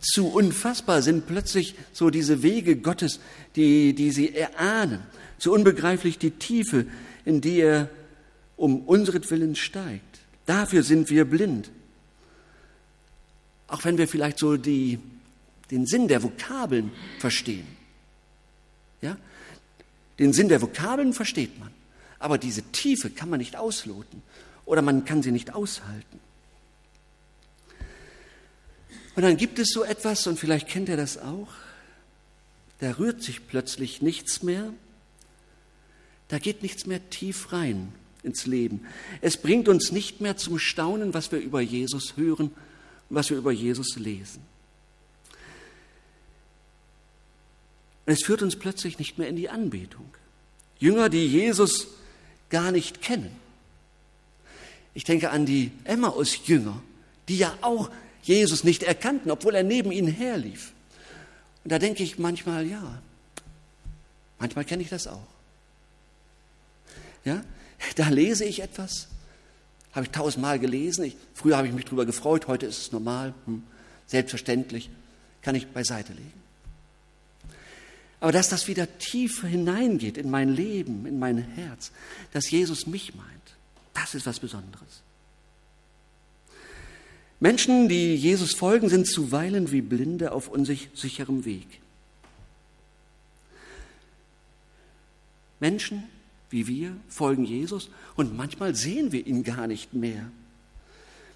Zu 0.00 0.28
unfassbar 0.28 1.02
sind 1.02 1.26
plötzlich 1.26 1.74
so 1.92 2.10
diese 2.10 2.42
Wege 2.42 2.76
Gottes, 2.76 3.20
die, 3.56 3.94
die 3.94 4.10
sie 4.10 4.34
erahnen. 4.34 5.00
Zu 5.38 5.52
unbegreiflich 5.52 6.18
die 6.18 6.30
Tiefe, 6.32 6.86
in 7.24 7.40
die 7.40 7.60
er 7.60 7.88
um 8.56 8.82
unseren 8.82 9.54
steigt. 9.54 10.20
Dafür 10.44 10.82
sind 10.82 11.08
wir 11.08 11.24
blind. 11.24 11.70
Auch 13.70 13.84
wenn 13.84 13.98
wir 13.98 14.08
vielleicht 14.08 14.40
so 14.40 14.56
die, 14.56 14.98
den 15.70 15.86
Sinn 15.86 16.08
der 16.08 16.24
Vokabeln 16.24 16.90
verstehen. 17.20 17.66
Ja? 19.00 19.16
Den 20.18 20.32
Sinn 20.32 20.48
der 20.48 20.60
Vokabeln 20.60 21.12
versteht 21.12 21.58
man. 21.60 21.70
Aber 22.18 22.36
diese 22.36 22.62
Tiefe 22.72 23.10
kann 23.10 23.30
man 23.30 23.38
nicht 23.38 23.54
ausloten 23.54 24.22
oder 24.66 24.82
man 24.82 25.04
kann 25.04 25.22
sie 25.22 25.30
nicht 25.30 25.54
aushalten. 25.54 26.18
Und 29.14 29.22
dann 29.22 29.36
gibt 29.36 29.58
es 29.60 29.68
so 29.70 29.84
etwas, 29.84 30.26
und 30.26 30.38
vielleicht 30.38 30.68
kennt 30.68 30.88
ihr 30.88 30.96
das 30.96 31.18
auch, 31.18 31.48
da 32.80 32.98
rührt 32.98 33.22
sich 33.22 33.46
plötzlich 33.46 34.02
nichts 34.02 34.42
mehr, 34.42 34.72
da 36.28 36.38
geht 36.38 36.62
nichts 36.62 36.86
mehr 36.86 37.08
tief 37.10 37.52
rein 37.52 37.92
ins 38.22 38.46
Leben. 38.46 38.86
Es 39.20 39.36
bringt 39.36 39.68
uns 39.68 39.92
nicht 39.92 40.20
mehr 40.20 40.36
zum 40.36 40.58
Staunen, 40.58 41.14
was 41.14 41.30
wir 41.30 41.38
über 41.38 41.60
Jesus 41.60 42.16
hören 42.16 42.50
was 43.10 43.28
wir 43.30 43.36
über 43.36 43.52
Jesus 43.52 43.96
lesen. 43.96 44.42
Es 48.06 48.24
führt 48.24 48.42
uns 48.42 48.56
plötzlich 48.56 48.98
nicht 48.98 49.18
mehr 49.18 49.28
in 49.28 49.36
die 49.36 49.48
Anbetung. 49.48 50.06
Jünger, 50.78 51.08
die 51.08 51.26
Jesus 51.26 51.88
gar 52.48 52.72
nicht 52.72 53.02
kennen. 53.02 53.30
Ich 54.94 55.04
denke 55.04 55.30
an 55.30 55.46
die 55.46 55.70
Emmaus-Jünger, 55.84 56.82
die 57.28 57.38
ja 57.38 57.56
auch 57.60 57.90
Jesus 58.22 58.64
nicht 58.64 58.82
erkannten, 58.82 59.30
obwohl 59.30 59.54
er 59.54 59.62
neben 59.62 59.92
ihnen 59.92 60.08
herlief. 60.08 60.72
Und 61.62 61.70
da 61.72 61.78
denke 61.78 62.02
ich 62.02 62.18
manchmal, 62.18 62.66
ja, 62.66 63.00
manchmal 64.38 64.64
kenne 64.64 64.82
ich 64.82 64.88
das 64.88 65.06
auch. 65.06 65.26
Ja, 67.24 67.44
da 67.96 68.08
lese 68.08 68.44
ich 68.44 68.60
etwas, 68.60 69.08
habe 69.92 70.06
ich 70.06 70.12
tausendmal 70.12 70.58
gelesen. 70.58 71.04
Ich, 71.04 71.16
früher 71.34 71.56
habe 71.56 71.68
ich 71.68 71.74
mich 71.74 71.84
darüber 71.84 72.06
gefreut, 72.06 72.46
heute 72.46 72.66
ist 72.66 72.78
es 72.78 72.92
normal, 72.92 73.34
hm, 73.46 73.62
selbstverständlich, 74.06 74.90
kann 75.42 75.54
ich 75.54 75.68
beiseite 75.68 76.12
legen. 76.12 76.40
Aber 78.20 78.32
dass 78.32 78.50
das 78.50 78.68
wieder 78.68 78.98
tief 78.98 79.42
hineingeht 79.42 80.18
in 80.18 80.30
mein 80.30 80.50
Leben, 80.50 81.06
in 81.06 81.18
mein 81.18 81.38
Herz, 81.38 81.90
dass 82.32 82.50
Jesus 82.50 82.86
mich 82.86 83.14
meint, 83.14 83.28
das 83.94 84.14
ist 84.14 84.26
was 84.26 84.40
Besonderes. 84.40 85.02
Menschen, 87.40 87.88
die 87.88 88.14
Jesus 88.14 88.54
folgen, 88.54 88.90
sind 88.90 89.06
zuweilen 89.06 89.72
wie 89.72 89.80
Blinde 89.80 90.32
auf 90.32 90.48
unsicherem 90.48 91.46
Weg. 91.46 91.80
Menschen, 95.58 96.04
wie 96.50 96.66
wir, 96.66 96.96
folgen 97.08 97.44
Jesus 97.44 97.88
und 98.16 98.36
manchmal 98.36 98.74
sehen 98.74 99.12
wir 99.12 99.26
ihn 99.26 99.44
gar 99.44 99.66
nicht 99.66 99.94
mehr. 99.94 100.30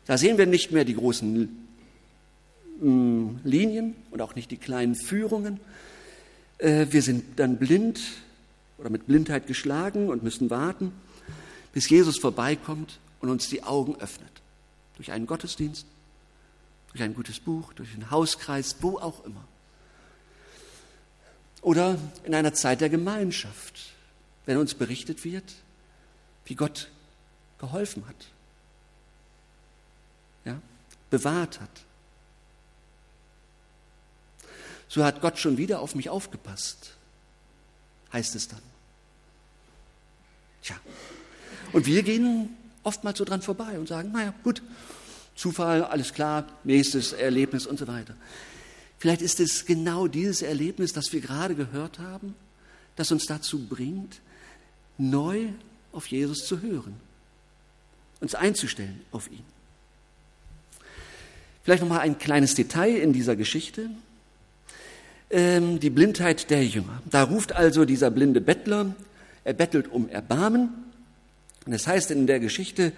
Da 0.06 0.18
sehen 0.18 0.36
wir 0.36 0.46
nicht 0.46 0.72
mehr 0.72 0.84
die 0.84 0.96
großen 0.96 1.48
mm, 2.80 3.36
Linien 3.44 3.94
und 4.10 4.20
auch 4.20 4.34
nicht 4.34 4.50
die 4.50 4.56
kleinen 4.56 4.96
Führungen. 4.96 5.60
Äh, 6.58 6.86
wir 6.90 7.02
sind 7.02 7.38
dann 7.38 7.56
blind 7.56 8.00
oder 8.78 8.90
mit 8.90 9.06
Blindheit 9.06 9.46
geschlagen 9.46 10.08
und 10.08 10.22
müssen 10.22 10.50
warten, 10.50 10.92
bis 11.72 11.88
Jesus 11.88 12.18
vorbeikommt 12.18 12.98
und 13.20 13.30
uns 13.30 13.48
die 13.48 13.62
Augen 13.62 13.96
öffnet. 14.00 14.28
Durch 14.96 15.12
einen 15.12 15.26
Gottesdienst, 15.26 15.86
durch 16.92 17.02
ein 17.02 17.14
gutes 17.14 17.40
Buch, 17.40 17.72
durch 17.72 17.94
einen 17.94 18.10
Hauskreis, 18.10 18.76
wo 18.80 18.98
auch 18.98 19.24
immer. 19.24 19.44
Oder 21.62 21.98
in 22.24 22.34
einer 22.34 22.52
Zeit 22.52 22.82
der 22.82 22.90
Gemeinschaft, 22.90 23.94
wenn 24.46 24.56
uns 24.58 24.74
berichtet 24.74 25.24
wird, 25.24 25.54
wie 26.44 26.54
Gott 26.54 26.90
geholfen 27.58 28.06
hat, 28.06 28.28
ja, 30.44 30.60
bewahrt 31.10 31.60
hat. 31.60 31.70
So 34.88 35.04
hat 35.04 35.20
Gott 35.20 35.38
schon 35.38 35.56
wieder 35.56 35.80
auf 35.80 35.94
mich 35.94 36.10
aufgepasst, 36.10 36.92
heißt 38.12 38.34
es 38.34 38.48
dann. 38.48 38.62
Tja, 40.62 40.76
und 41.72 41.86
wir 41.86 42.02
gehen 42.02 42.50
oftmals 42.82 43.18
so 43.18 43.24
dran 43.24 43.42
vorbei 43.42 43.78
und 43.78 43.88
sagen, 43.88 44.12
naja, 44.12 44.34
gut, 44.42 44.62
Zufall, 45.34 45.82
alles 45.82 46.14
klar, 46.14 46.46
nächstes 46.62 47.12
Erlebnis 47.12 47.66
und 47.66 47.78
so 47.78 47.88
weiter. 47.88 48.14
Vielleicht 48.98 49.22
ist 49.22 49.40
es 49.40 49.66
genau 49.66 50.06
dieses 50.06 50.42
Erlebnis, 50.42 50.92
das 50.92 51.12
wir 51.12 51.20
gerade 51.20 51.54
gehört 51.54 51.98
haben, 51.98 52.34
das 52.96 53.10
uns 53.10 53.26
dazu 53.26 53.66
bringt, 53.66 54.20
neu 54.98 55.48
auf 55.92 56.06
Jesus 56.06 56.46
zu 56.46 56.60
hören, 56.60 56.96
uns 58.20 58.34
einzustellen 58.34 59.00
auf 59.12 59.30
ihn. 59.30 59.44
Vielleicht 61.62 61.82
noch 61.82 61.88
mal 61.88 62.00
ein 62.00 62.18
kleines 62.18 62.54
Detail 62.54 62.96
in 62.96 63.12
dieser 63.12 63.36
Geschichte. 63.36 63.88
Ähm, 65.30 65.80
die 65.80 65.90
Blindheit 65.90 66.50
der 66.50 66.64
Jünger. 66.64 67.02
Da 67.08 67.22
ruft 67.22 67.52
also 67.52 67.84
dieser 67.84 68.10
blinde 68.10 68.40
Bettler, 68.40 68.94
er 69.44 69.54
bettelt 69.54 69.90
um 69.90 70.08
Erbarmen. 70.08 70.68
Und 71.64 71.72
es 71.72 71.84
das 71.84 71.92
heißt 71.92 72.10
in 72.10 72.26
der 72.26 72.40
Geschichte, 72.40 72.92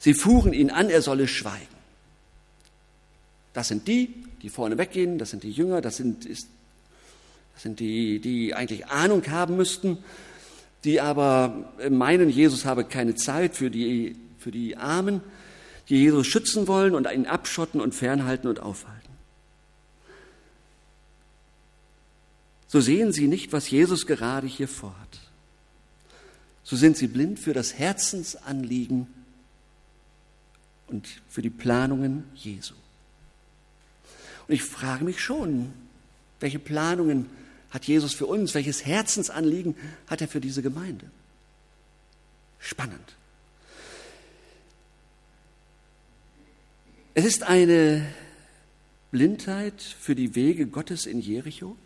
sie 0.00 0.14
fuhren 0.14 0.52
ihn 0.52 0.70
an, 0.70 0.90
er 0.90 1.02
solle 1.02 1.28
schweigen. 1.28 1.66
Das 3.52 3.68
sind 3.68 3.86
die, 3.86 4.24
die 4.42 4.48
vorne 4.48 4.78
weggehen, 4.78 5.18
das 5.18 5.30
sind 5.30 5.44
die 5.44 5.50
Jünger, 5.50 5.80
das 5.80 5.96
sind, 5.96 6.24
ist, 6.24 6.48
das 7.54 7.62
sind 7.62 7.78
die, 7.78 8.20
die 8.20 8.54
eigentlich 8.54 8.86
Ahnung 8.86 9.22
haben 9.28 9.56
müssten 9.56 9.98
die 10.84 11.00
aber 11.00 11.72
meinen, 11.90 12.30
Jesus 12.30 12.64
habe 12.64 12.84
keine 12.84 13.14
Zeit 13.14 13.56
für 13.56 13.70
die, 13.70 14.16
für 14.38 14.50
die 14.50 14.76
Armen, 14.76 15.20
die 15.88 15.96
Jesus 15.96 16.26
schützen 16.26 16.68
wollen 16.68 16.94
und 16.94 17.10
ihn 17.10 17.26
abschotten 17.26 17.80
und 17.80 17.94
fernhalten 17.94 18.48
und 18.48 18.60
aufhalten. 18.60 19.00
So 22.68 22.80
sehen 22.80 23.12
sie 23.12 23.26
nicht, 23.26 23.52
was 23.52 23.68
Jesus 23.68 24.06
gerade 24.06 24.46
hier 24.46 24.68
vorhat. 24.68 25.20
So 26.62 26.76
sind 26.76 26.96
sie 26.96 27.08
blind 27.08 27.38
für 27.38 27.52
das 27.52 27.78
Herzensanliegen 27.78 29.08
und 30.86 31.08
für 31.28 31.42
die 31.42 31.50
Planungen 31.50 32.24
Jesu. 32.34 32.74
Und 34.46 34.54
ich 34.54 34.62
frage 34.62 35.04
mich 35.04 35.20
schon, 35.20 35.72
Welche 36.40 36.58
Planungen 36.58 37.26
hat 37.70 37.84
Jesus 37.84 38.14
für 38.14 38.26
uns? 38.26 38.54
Welches 38.54 38.84
Herzensanliegen 38.84 39.76
hat 40.06 40.20
er 40.20 40.28
für 40.28 40.40
diese 40.40 40.62
Gemeinde? 40.62 41.10
Spannend. 42.58 43.16
Es 47.14 47.24
ist 47.24 47.42
eine 47.42 48.06
Blindheit 49.10 49.82
für 49.82 50.14
die 50.14 50.34
Wege 50.34 50.66
Gottes 50.66 51.06
in 51.06 51.20
Jericho, 51.20 51.76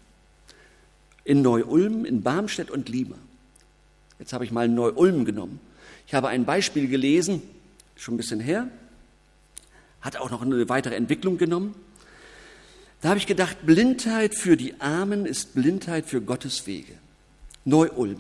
in 1.25 1.41
Neu-Ulm, 1.43 2.05
in 2.05 2.23
Barmstedt 2.23 2.71
und 2.71 2.89
Lima. 2.89 3.17
Jetzt 4.19 4.33
habe 4.33 4.45
ich 4.45 4.53
mal 4.53 4.69
Neu-Ulm 4.69 5.25
genommen. 5.25 5.61
Ich 6.07 6.15
habe 6.15 6.29
ein 6.29 6.45
Beispiel 6.45 6.89
gelesen, 6.89 7.43
schon 7.97 8.15
ein 8.15 8.17
bisschen 8.19 8.41
her, 8.41 8.69
hat 10.03 10.17
auch 10.17 10.31
noch 10.31 10.43
eine 10.43 10.69
weitere 10.69 10.95
Entwicklung 10.97 11.39
genommen. 11.39 11.75
Da 13.05 13.11
habe 13.11 13.19
ich 13.19 13.27
gedacht, 13.27 13.59
Blindheit 13.67 14.35
für 14.35 14.57
die 14.57 14.81
Armen 14.81 15.27
ist 15.27 15.53
Blindheit 15.53 16.07
für 16.07 16.23
Gottes 16.23 16.67
Wege. 16.67 16.95
Neu-Ulm. 17.67 18.19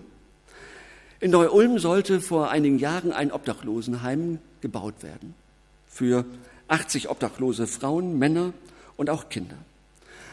In 1.20 1.30
Neu-Ulm 1.30 1.78
sollte 1.78 2.20
vor 2.20 2.50
einigen 2.50 2.78
Jahren 2.78 3.10
ein 3.10 3.32
Obdachlosenheim 3.32 4.40
gebaut 4.60 5.02
werden. 5.02 5.34
Für 5.88 6.26
80 6.68 7.08
obdachlose 7.08 7.66
Frauen, 7.66 8.18
Männer 8.18 8.52
und 8.98 9.08
auch 9.08 9.30
Kinder. 9.30 9.56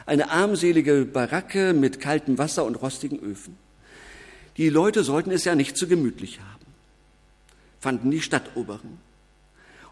Eine 0.06 0.32
armselige 0.32 1.06
Baracke 1.06 1.72
mit 1.72 2.02
kaltem 2.02 2.38
Wasser 2.38 2.66
und 2.66 2.76
rostigen 2.76 3.20
Öfen. 3.20 3.56
Die 4.58 4.68
Leute 4.68 5.06
sollten 5.06 5.32
es 5.32 5.46
ja 5.46 5.56
nicht 5.56 5.78
zu 5.78 5.88
gemütlich 5.88 6.42
haben, 6.42 6.66
fanden 7.80 8.12
die 8.12 8.20
Stadtoberen. 8.20 8.98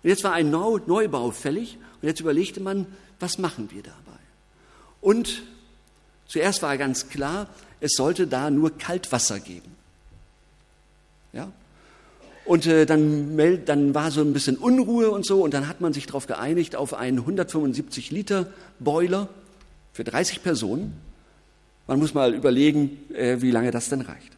Und 0.03 0.09
jetzt 0.09 0.25
war 0.25 0.33
ein 0.33 0.51
Neubau 0.51 1.31
fällig 1.31 1.77
und 2.01 2.09
jetzt 2.09 2.19
überlegte 2.19 2.59
man, 2.59 2.87
was 3.21 3.37
machen 3.37 3.69
wir 3.71 3.83
dabei? 3.83 4.18
Und 5.01 5.43
zuerst 6.27 6.61
war 6.61 6.77
ganz 6.77 7.09
klar, 7.09 7.47
es 7.79 7.93
sollte 7.93 8.27
da 8.27 8.49
nur 8.49 8.77
Kaltwasser 8.77 9.39
geben. 9.39 9.71
Ja? 11.33 11.51
Und 12.45 12.65
äh, 12.65 12.85
dann, 12.85 13.37
dann 13.65 13.93
war 13.93 14.11
so 14.11 14.21
ein 14.21 14.33
bisschen 14.33 14.57
Unruhe 14.57 15.11
und 15.11 15.25
so 15.25 15.43
und 15.43 15.53
dann 15.53 15.67
hat 15.67 15.81
man 15.81 15.93
sich 15.93 16.07
darauf 16.07 16.25
geeinigt 16.25 16.75
auf 16.75 16.93
einen 16.93 17.19
175 17.19 18.11
Liter 18.11 18.47
Boiler 18.79 19.29
für 19.93 20.03
30 20.03 20.41
Personen. 20.41 20.93
Man 21.85 21.99
muss 21.99 22.13
mal 22.13 22.33
überlegen, 22.33 22.97
äh, 23.13 23.41
wie 23.41 23.51
lange 23.51 23.71
das 23.71 23.89
denn 23.89 24.01
reicht. 24.01 24.31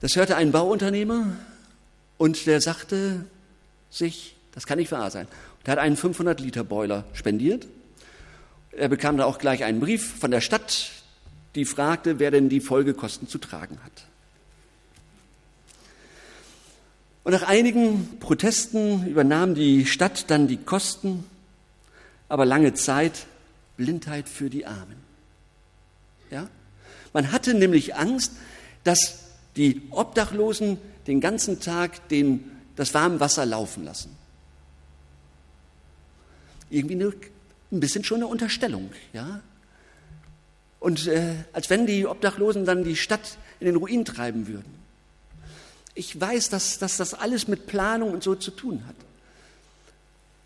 Das 0.00 0.14
hörte 0.14 0.36
ein 0.36 0.52
Bauunternehmer 0.52 1.36
und 2.16 2.46
der 2.46 2.60
sagte 2.60 3.24
sich, 3.90 4.36
das 4.52 4.66
kann 4.66 4.78
nicht 4.78 4.92
wahr 4.92 5.10
sein. 5.10 5.26
Und 5.60 5.68
hat 5.68 5.78
einen 5.78 5.96
500 5.96 6.40
Liter 6.40 6.62
Boiler 6.62 7.04
spendiert. 7.12 7.66
Er 8.78 8.88
bekam 8.88 9.16
da 9.16 9.24
auch 9.24 9.38
gleich 9.38 9.64
einen 9.64 9.80
Brief 9.80 10.20
von 10.20 10.30
der 10.30 10.40
Stadt, 10.40 10.92
die 11.56 11.64
fragte, 11.64 12.20
wer 12.20 12.30
denn 12.30 12.48
die 12.48 12.60
Folgekosten 12.60 13.26
zu 13.26 13.38
tragen 13.38 13.80
hat. 13.84 14.06
Und 17.24 17.32
nach 17.32 17.42
einigen 17.42 18.20
Protesten 18.20 19.04
übernahm 19.08 19.56
die 19.56 19.84
Stadt 19.84 20.30
dann 20.30 20.46
die 20.46 20.58
Kosten, 20.58 21.24
aber 22.28 22.46
lange 22.46 22.72
Zeit 22.74 23.26
Blindheit 23.76 24.28
für 24.28 24.48
die 24.48 24.64
Armen. 24.64 24.96
Ja? 26.30 26.48
Man 27.12 27.32
hatte 27.32 27.54
nämlich 27.54 27.96
Angst, 27.96 28.32
dass 28.84 29.24
die 29.56 29.82
Obdachlosen 29.90 30.78
den 31.08 31.20
ganzen 31.20 31.58
Tag 31.58 32.08
den, 32.10 32.44
das 32.76 32.94
warme 32.94 33.18
Wasser 33.18 33.44
laufen 33.44 33.84
lassen. 33.84 34.16
Irgendwie 36.70 36.94
eine, 36.94 37.12
ein 37.70 37.80
bisschen 37.80 38.04
schon 38.04 38.18
eine 38.18 38.26
Unterstellung, 38.26 38.90
ja. 39.12 39.40
Und 40.80 41.06
äh, 41.06 41.34
als 41.52 41.70
wenn 41.70 41.86
die 41.86 42.06
Obdachlosen 42.06 42.64
dann 42.64 42.84
die 42.84 42.96
Stadt 42.96 43.38
in 43.60 43.66
den 43.66 43.76
Ruin 43.76 44.04
treiben 44.04 44.46
würden. 44.46 44.78
Ich 45.94 46.18
weiß, 46.18 46.50
dass, 46.50 46.78
dass 46.78 46.96
das 46.96 47.14
alles 47.14 47.48
mit 47.48 47.66
Planung 47.66 48.12
und 48.12 48.22
so 48.22 48.36
zu 48.36 48.52
tun 48.52 48.86
hat. 48.86 48.94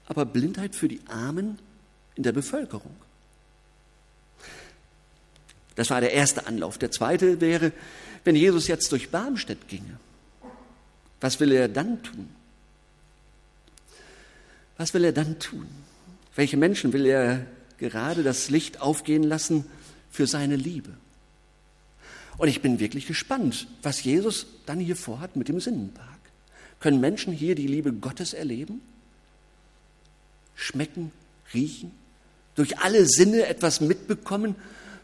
Aber 0.07 0.25
Blindheit 0.25 0.75
für 0.75 0.89
die 0.89 1.01
Armen 1.09 1.59
in 2.15 2.23
der 2.23 2.33
Bevölkerung. 2.33 2.97
Das 5.75 5.91
war 5.91 6.01
der 6.01 6.13
erste 6.13 6.47
Anlauf. 6.47 6.79
Der 6.79 6.91
zweite 6.91 7.41
wäre, 7.41 7.73
wenn 8.25 8.37
Jesus 8.37 8.67
jetzt 8.69 8.93
durch 8.93 9.11
Barmstedt 9.11 9.69
ginge. 9.69 9.99
Was 11.21 11.39
will 11.41 11.53
er 11.53 11.69
dann 11.69 12.03
tun? 12.03 12.29
Was 14.77 14.93
will 14.95 15.05
er 15.05 15.13
dann 15.13 15.39
tun? 15.39 15.69
Welche 16.35 16.57
Menschen 16.57 16.92
will 16.92 17.07
er 17.07 17.47
gerade 17.79 18.23
das 18.23 18.49
Licht 18.49 18.81
aufgehen 18.81 19.23
lassen 19.23 19.66
für 20.11 20.27
seine 20.27 20.57
Liebe? 20.57 20.90
Und 22.38 22.49
ich 22.49 22.62
bin 22.62 22.81
wirklich 22.81 23.07
gespannt, 23.07 23.66
was 23.83 24.03
Jesus 24.03 24.47
dann 24.66 24.81
hier 24.81 24.97
vorhat 24.97 25.37
mit 25.37 25.49
dem 25.49 25.61
Sinnenpark. 25.61 26.09
Können 26.81 27.01
Menschen 27.01 27.33
hier 27.33 27.55
die 27.55 27.66
Liebe 27.66 27.92
Gottes 27.92 28.33
erleben? 28.33 28.81
Schmecken, 30.55 31.12
riechen, 31.55 31.92
durch 32.55 32.79
alle 32.79 33.07
Sinne 33.07 33.47
etwas 33.47 33.81
mitbekommen 33.81 34.55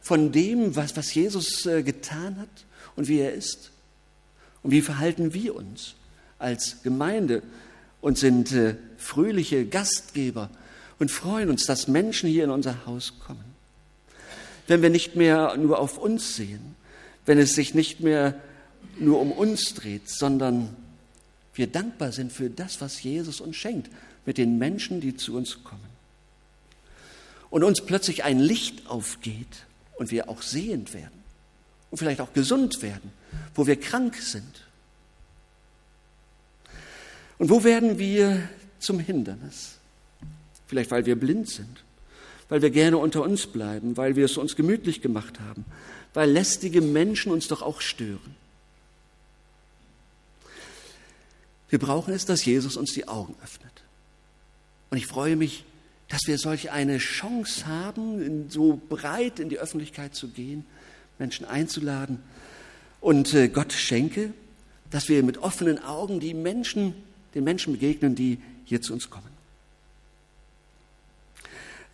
von 0.00 0.32
dem, 0.32 0.76
was, 0.76 0.96
was 0.96 1.12
Jesus 1.14 1.66
äh, 1.66 1.82
getan 1.82 2.38
hat 2.38 2.48
und 2.96 3.08
wie 3.08 3.18
er 3.18 3.34
ist? 3.34 3.70
Und 4.62 4.70
wie 4.70 4.82
verhalten 4.82 5.34
wir 5.34 5.54
uns 5.54 5.94
als 6.38 6.82
Gemeinde 6.82 7.42
und 8.00 8.18
sind 8.18 8.52
äh, 8.52 8.76
fröhliche 8.96 9.66
Gastgeber 9.66 10.50
und 10.98 11.11
freuen 11.11 11.50
uns, 11.50 11.64
dass 11.64 11.88
Menschen 11.88 12.28
hier 12.28 12.44
in 12.44 12.50
unser 12.50 12.87
Haus 12.87 13.14
kommen? 13.24 13.44
Wenn 14.66 14.82
wir 14.82 14.90
nicht 14.90 15.16
mehr 15.16 15.56
nur 15.56 15.78
auf 15.78 15.98
uns 15.98 16.37
sehen, 16.37 16.74
wenn 17.24 17.38
es 17.38 17.54
sich 17.54 17.74
nicht 17.74 18.00
mehr 18.00 18.34
nur 18.98 19.20
um 19.20 19.32
uns 19.32 19.74
dreht, 19.74 20.08
sondern 20.08 20.74
wir 21.54 21.66
dankbar 21.66 22.12
sind 22.12 22.32
für 22.32 22.50
das, 22.50 22.80
was 22.80 23.02
Jesus 23.02 23.40
uns 23.40 23.56
schenkt, 23.56 23.90
mit 24.26 24.38
den 24.38 24.58
Menschen, 24.58 25.00
die 25.00 25.16
zu 25.16 25.37
uns 25.37 25.64
kommen. 25.64 25.88
Und 27.50 27.64
uns 27.64 27.80
plötzlich 27.80 28.24
ein 28.24 28.38
Licht 28.38 28.88
aufgeht 28.88 29.66
und 29.96 30.11
wir 30.11 30.28
auch 30.28 30.42
sehend 30.42 30.92
werden 30.92 31.18
und 31.90 31.98
vielleicht 31.98 32.20
auch 32.20 32.32
gesund 32.32 32.82
werden, 32.82 33.11
wo 33.54 33.66
wir 33.66 33.80
krank 33.80 34.16
sind. 34.16 34.66
Und 37.38 37.50
wo 37.50 37.64
werden 37.64 37.98
wir 37.98 38.48
zum 38.78 38.98
Hindernis? 38.98 39.77
Vielleicht 40.68 40.90
weil 40.90 41.07
wir 41.07 41.16
blind 41.16 41.48
sind, 41.48 41.83
weil 42.50 42.61
wir 42.62 42.70
gerne 42.70 42.98
unter 42.98 43.22
uns 43.22 43.46
bleiben, 43.46 43.96
weil 43.96 44.16
wir 44.16 44.26
es 44.26 44.37
uns 44.37 44.54
gemütlich 44.54 45.00
gemacht 45.00 45.40
haben, 45.40 45.64
weil 46.12 46.31
lästige 46.31 46.83
Menschen 46.83 47.33
uns 47.33 47.48
doch 47.48 47.62
auch 47.62 47.81
stören. 47.81 48.37
Wir 51.70 51.78
brauchen 51.78 52.12
es, 52.12 52.26
dass 52.26 52.44
Jesus 52.44 52.76
uns 52.76 52.92
die 52.92 53.09
Augen 53.09 53.35
öffnet. 53.42 53.72
Und 54.90 54.98
ich 54.98 55.07
freue 55.07 55.37
mich, 55.37 55.64
dass 56.09 56.20
wir 56.26 56.38
solch 56.38 56.70
eine 56.70 56.98
Chance 56.98 57.66
haben, 57.66 58.50
so 58.50 58.81
breit 58.88 59.40
in 59.40 59.48
die 59.48 59.59
Öffentlichkeit 59.59 60.14
zu 60.14 60.28
gehen, 60.28 60.66
Menschen 61.18 61.46
einzuladen. 61.46 62.20
Und 63.00 63.33
äh, 63.33 63.48
Gott 63.48 63.72
schenke, 63.72 64.33
dass 64.90 65.09
wir 65.09 65.22
mit 65.22 65.38
offenen 65.38 65.83
Augen 65.83 66.20
die 66.20 66.35
Menschen, 66.35 66.94
den 67.35 67.44
Menschen 67.44 67.72
begegnen, 67.72 68.14
die 68.14 68.38
hier 68.64 68.83
zu 68.83 68.92
uns 68.92 69.09
kommen. 69.09 69.38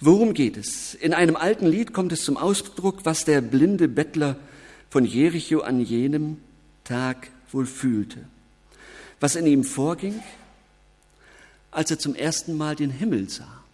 Worum 0.07 0.35
geht 0.35 0.59
es? 0.59 0.93
In 0.93 1.15
einem 1.15 1.35
alten 1.35 1.65
Lied 1.65 1.95
kommt 1.95 2.13
es 2.13 2.25
zum 2.25 2.37
Ausdruck, 2.37 3.07
was 3.07 3.25
der 3.25 3.41
blinde 3.41 3.89
Bettler 3.89 4.37
von 4.91 5.07
Jericho 5.07 5.61
an 5.61 5.81
jenem 5.81 6.37
Tag 6.85 7.31
wohl 7.51 7.65
fühlte. 7.65 8.19
Was 9.19 9.35
in 9.35 9.47
ihm 9.47 9.65
vorging, 9.65 10.23
als 11.71 11.91
er 11.91 11.99
zum 11.99 12.15
ersten 12.15 12.55
Mal 12.55 12.77
den 12.77 12.91
Himmel 12.91 13.31
sah, 13.31 13.65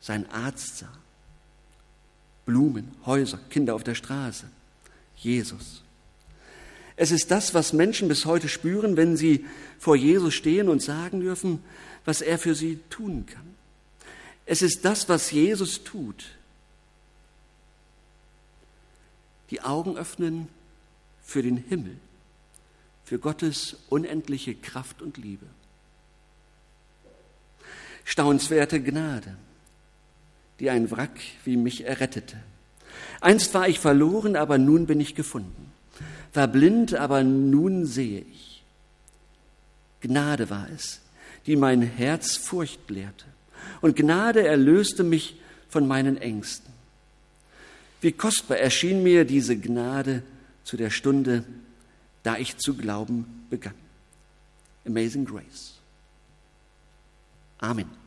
seinen 0.00 0.28
Arzt 0.30 0.78
sah, 0.78 0.92
Blumen, 2.46 2.96
Häuser, 3.06 3.38
Kinder 3.48 3.76
auf 3.76 3.84
der 3.84 3.94
Straße, 3.94 4.46
Jesus. 5.14 5.84
Es 6.96 7.12
ist 7.12 7.30
das, 7.30 7.54
was 7.54 7.72
Menschen 7.72 8.08
bis 8.08 8.26
heute 8.26 8.48
spüren, 8.48 8.96
wenn 8.96 9.16
sie 9.16 9.46
vor 9.78 9.94
Jesus 9.94 10.34
stehen 10.34 10.68
und 10.68 10.82
sagen 10.82 11.20
dürfen, 11.20 11.60
was 12.04 12.22
er 12.22 12.40
für 12.40 12.56
sie 12.56 12.80
tun 12.90 13.24
kann. 13.26 13.54
Es 14.46 14.62
ist 14.62 14.84
das, 14.84 15.08
was 15.08 15.32
Jesus 15.32 15.82
tut. 15.82 16.24
Die 19.50 19.60
Augen 19.60 19.96
öffnen 19.96 20.48
für 21.22 21.42
den 21.42 21.56
Himmel, 21.56 21.96
für 23.04 23.18
Gottes 23.18 23.76
unendliche 23.88 24.54
Kraft 24.54 25.02
und 25.02 25.18
Liebe. 25.18 25.46
Staunenswerte 28.04 28.80
Gnade, 28.80 29.36
die 30.60 30.70
ein 30.70 30.92
Wrack 30.92 31.18
wie 31.44 31.56
mich 31.56 31.84
errettete. 31.84 32.40
Einst 33.20 33.52
war 33.52 33.68
ich 33.68 33.80
verloren, 33.80 34.36
aber 34.36 34.58
nun 34.58 34.86
bin 34.86 35.00
ich 35.00 35.16
gefunden. 35.16 35.72
War 36.32 36.46
blind, 36.46 36.94
aber 36.94 37.24
nun 37.24 37.84
sehe 37.84 38.20
ich. 38.20 38.62
Gnade 40.02 40.50
war 40.50 40.68
es, 40.70 41.00
die 41.46 41.56
mein 41.56 41.82
Herz 41.82 42.36
Furcht 42.36 42.90
lehrte 42.90 43.26
und 43.80 43.96
Gnade 43.96 44.46
erlöste 44.46 45.04
mich 45.04 45.36
von 45.68 45.86
meinen 45.86 46.16
Ängsten. 46.16 46.72
Wie 48.00 48.12
kostbar 48.12 48.58
erschien 48.58 49.02
mir 49.02 49.24
diese 49.24 49.56
Gnade 49.56 50.22
zu 50.64 50.76
der 50.76 50.90
Stunde, 50.90 51.44
da 52.22 52.36
ich 52.36 52.56
zu 52.58 52.74
glauben 52.74 53.46
begann. 53.50 53.74
Amazing 54.86 55.24
Grace. 55.24 55.74
Amen. 57.58 58.05